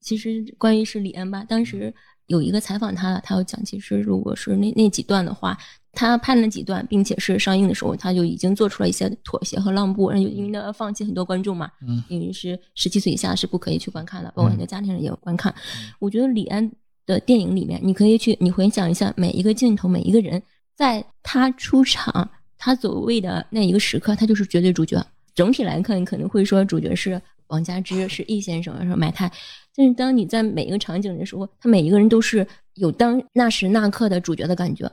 [0.00, 1.92] 其实关于是李安吧，当时
[2.26, 5.58] 有一个采访他了，他有讲，其实如果是那那几段的话，
[5.92, 15.52] 他拍了几段，并且是上映的时候，他就已经做出了一些妥协和让步，因为他要放弃很多观众嘛，嗯因为是十七岁以下是不可以去观看的，包括很多家庭人也有观看。
[15.98, 16.70] 我觉得李安
[17.06, 20.42] 的电影里面，你可以去你回想一下每一个镜头，每一个人，
[20.76, 22.28] 在他出场，
[22.58, 25.04] 他走位的那一个时刻，他就是绝对主角。
[25.34, 29.30] 整体来看，你可能会说主角是王家之，是易先生，是买泰。
[29.76, 34.90] 但是当你在每一个场景的时候，他每一个人都是有当那时那刻的主角的感觉，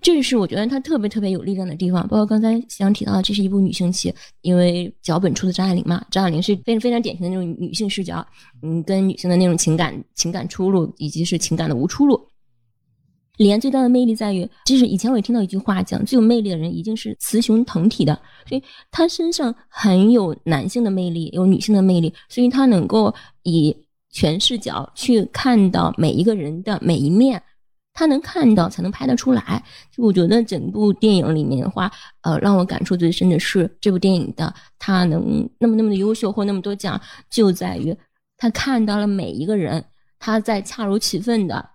[0.00, 2.06] 这是我觉得他特别特别有力量的地方。
[2.08, 8.26] 包括刚才想提到的，这是一部女性戏，因为脚本出自张爱玲嘛，张爱玲是非常非常典型的那种女性视角，
[8.62, 12.26] 嗯，跟女性的那种情感情感出路以及是情感的无出路。
[13.38, 23.74] 李安最大的魅力在于，就是以前我也听到一句话讲，最有魅力的人一定是雌雄同体的，所以他身上很有男性的魅力，有女性的魅力，所以他能够以
[24.10, 27.40] 全视角去看到每一个人的每一面，
[27.94, 29.62] 他能看到才能拍得出来。
[29.94, 31.88] 就我觉得整部电影里面的话，
[32.22, 37.00] 呃，让我感触最深的是这部电影的他能那么那么的优秀或那么多奖，
[37.30, 37.96] 就在于
[38.36, 39.84] 他看到了每一个人，
[40.18, 41.70] 他在恰如其分的，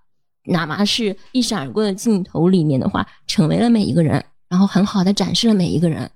[0.46, 6.10] 哪怕是一闪而过的镜头里面的话，成为了每一个人，然后很好的展示了每一个人。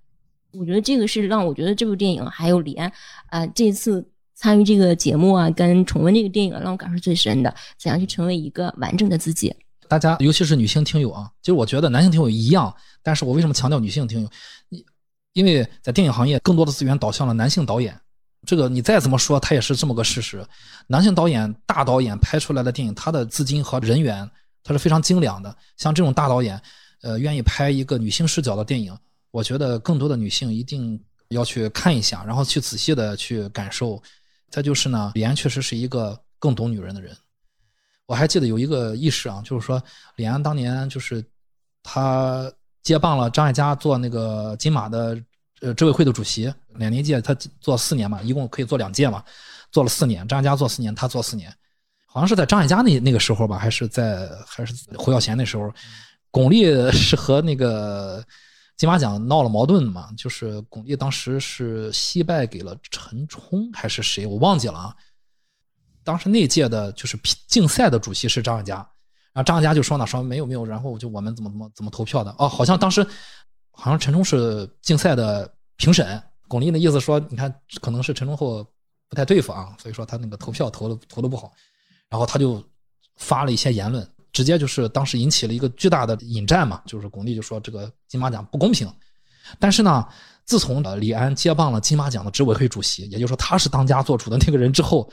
[0.52, 2.91] 我觉得这个是让我觉得这部电影还有李安，
[3.28, 9.56] 啊，这次参与这个节目啊，跟重温这个电影，让我感受最深的，怎样去成为一个完整的自己。
[9.88, 12.74] 大家尤其是女性听友啊，其实我觉得男性听友一样，
[13.04, 14.30] 但是我为什么强调女性听友？
[14.70, 14.84] 因
[15.34, 17.98] 因为在电影行业，更多的资源导向了男性导演，
[18.45, 20.45] 这个你再怎么说，它也是这么个事实。
[20.88, 24.30] 男性导演、大导演拍出来的电影，他的资金和人员，
[24.64, 25.53] 他是非常精良的。
[25.76, 26.61] 像这种大导演，
[27.01, 28.97] 呃，愿意拍一个女性视角的电影。
[29.31, 30.99] 我觉得更多的女性一定
[31.30, 34.01] 要去看一下，然后去仔细的去感受。
[34.49, 37.15] 再就是呢，李安确实是一个更懂女人的人。
[38.05, 39.84] 我还记得有一个轶事啊，就是说
[40.15, 41.23] 李安当年就是
[41.84, 42.49] 他
[42.81, 45.22] 接棒了张艾嘉做那个金马的
[45.62, 49.24] 呃执委会的主席，两年届他做四年嘛，一共可以做两届嘛，
[49.72, 51.54] 做了四年，张艾嘉做四年，他做四年，
[52.06, 55.72] 好像是在张艾嘉那那个时候吧，还是在还是胡耀贤那时候，
[56.32, 58.24] 巩俐是和那个。
[58.78, 60.08] 金马奖闹了矛盾嘛？
[60.16, 64.28] 就是巩俐当时是惜败给了陈冲还是谁？
[64.28, 64.96] 我忘记了啊。
[66.04, 68.76] 当时那届的就是竞赛的主席是张艾嘉，
[69.34, 72.30] 然后张艾嘉就说呢，说没有没有，然后就我们怎么怎么怎么投票的？
[72.38, 73.04] 哦，好像当时
[73.80, 78.68] 好像陈冲是竞赛的评审，巩俐的意思说，你看可能是陈冲后
[79.08, 81.54] 不太对付啊，所以说他那个投票投的投的不好，
[82.10, 82.64] 然后他就
[83.18, 84.06] 发了一些言论。
[84.34, 88.91] 直接就是当时引起了一个巨大的引战嘛，就是巩俐就说这个金马奖不公平，
[89.58, 90.08] 但是呢，
[90.45, 95.12] 自从李安接棒了金马奖的执委会主席，也就是说他是当家做主的那个人之后，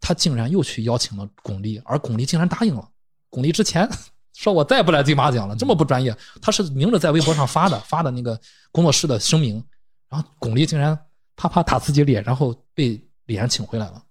[0.00, 2.86] 他竟然又去邀请了巩俐，而巩俐竟然答应了。
[3.30, 3.88] 巩俐之前
[4.36, 8.38] 说我再不来金马奖了，这么不专业，他是明着在微博上发的发的那个
[8.70, 9.64] 工作室的声明，
[10.10, 10.96] 然后巩俐竟然
[11.36, 14.02] 啪啪打自己脸，然后被李安请回来了。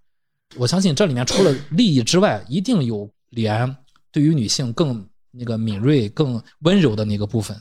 [0.58, 3.74] 我相信这里面除了利益之外，一定有李安。
[4.12, 7.56] 对于女性更那个敏锐、更温柔的那个部分，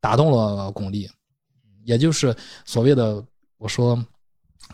[0.00, 1.10] 打动了巩俐，
[1.84, 2.36] 也就是
[2.66, 3.24] 所谓的
[3.56, 3.98] 我说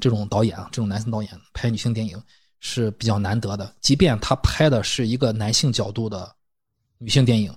[0.01, 2.21] 这种导演啊，这种男性导演拍女性电影
[2.59, 3.73] 是比较难得的。
[3.81, 6.35] 即便他拍的是一个男性角度的
[7.01, 7.53] 女性电影，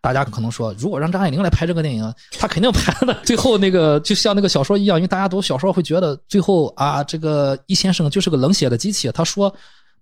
[0.00, 9.12] 大家可能说，如果让张爱玲来拍这个电影，她肯定拍的最后那个就像那个小说一样，因为大家读小说会觉得最后啊，这个易先生就是个冷血的机器。
[9.12, 9.54] 他说。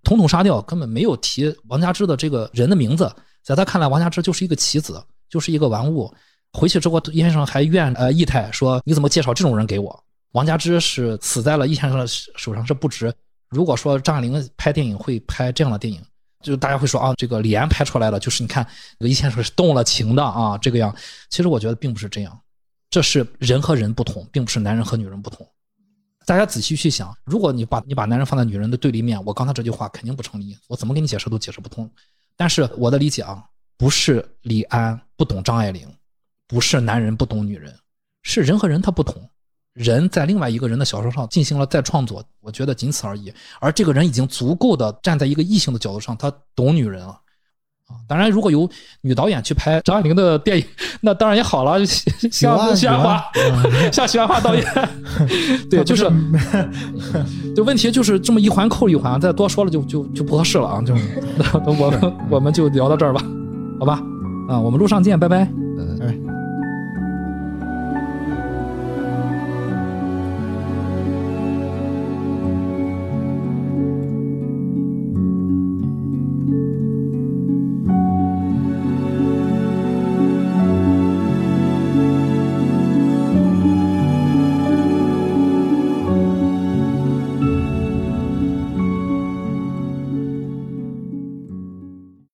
[0.04, 3.08] 统统杀掉，根本没有提王家之的这个人的名字。
[3.40, 5.00] 在他看来，王家之就是一个棋子，
[5.30, 6.12] 就是一个玩物。
[6.52, 10.04] 回去之后，易先生还怨呃易太说：“你怎么介绍这种人给我？”
[10.34, 13.14] 王家之是死在了易先生的手上是不值。
[13.48, 16.02] 如果说张爱玲拍电影会拍这样的电影，
[16.42, 18.66] 就大家会说啊，这个李安拍出来了就是你看，
[18.98, 20.94] 这个易先生是动了情的啊，这个样。
[21.30, 22.40] 其实我觉得并不是这样，
[22.90, 25.46] 这是人和人不同，并不是男人和女人不同。
[26.24, 31.90] 大家仔细去想，如果你把你把男人放在女人的对立面，我刚才这句话肯定不成立，我怎么给你解释都解释不通。
[32.36, 33.44] 但是我的理解啊，
[33.76, 35.88] 不是李安不懂张爱玲，
[36.46, 37.76] 不是男人不懂女人，
[38.22, 39.28] 是人和人他不同，
[39.74, 43.32] 人在另外一个人的小说上进行了再创作，我觉得仅此而已。
[43.60, 47.18] 而这个人已经足够的站在一个异性的角度上，他懂女人了啊。
[48.08, 48.68] 当然，如果有
[49.02, 50.64] 女导演去拍张爱玲的电影，
[51.00, 51.84] 那当然也好了。
[51.86, 53.22] 像徐安华，
[53.92, 54.64] 像徐安华导演，
[55.70, 56.10] 对，就是，
[57.54, 60.80] 就问题就是这么一环扣一环，再多说了就就就不合适了啊！
[60.82, 60.94] 就，
[61.36, 63.22] 那我们我们就聊到这儿吧，
[63.78, 64.00] 好吧？
[64.48, 65.40] 啊，我们路上见，拜拜。
[66.00, 66.31] 哎。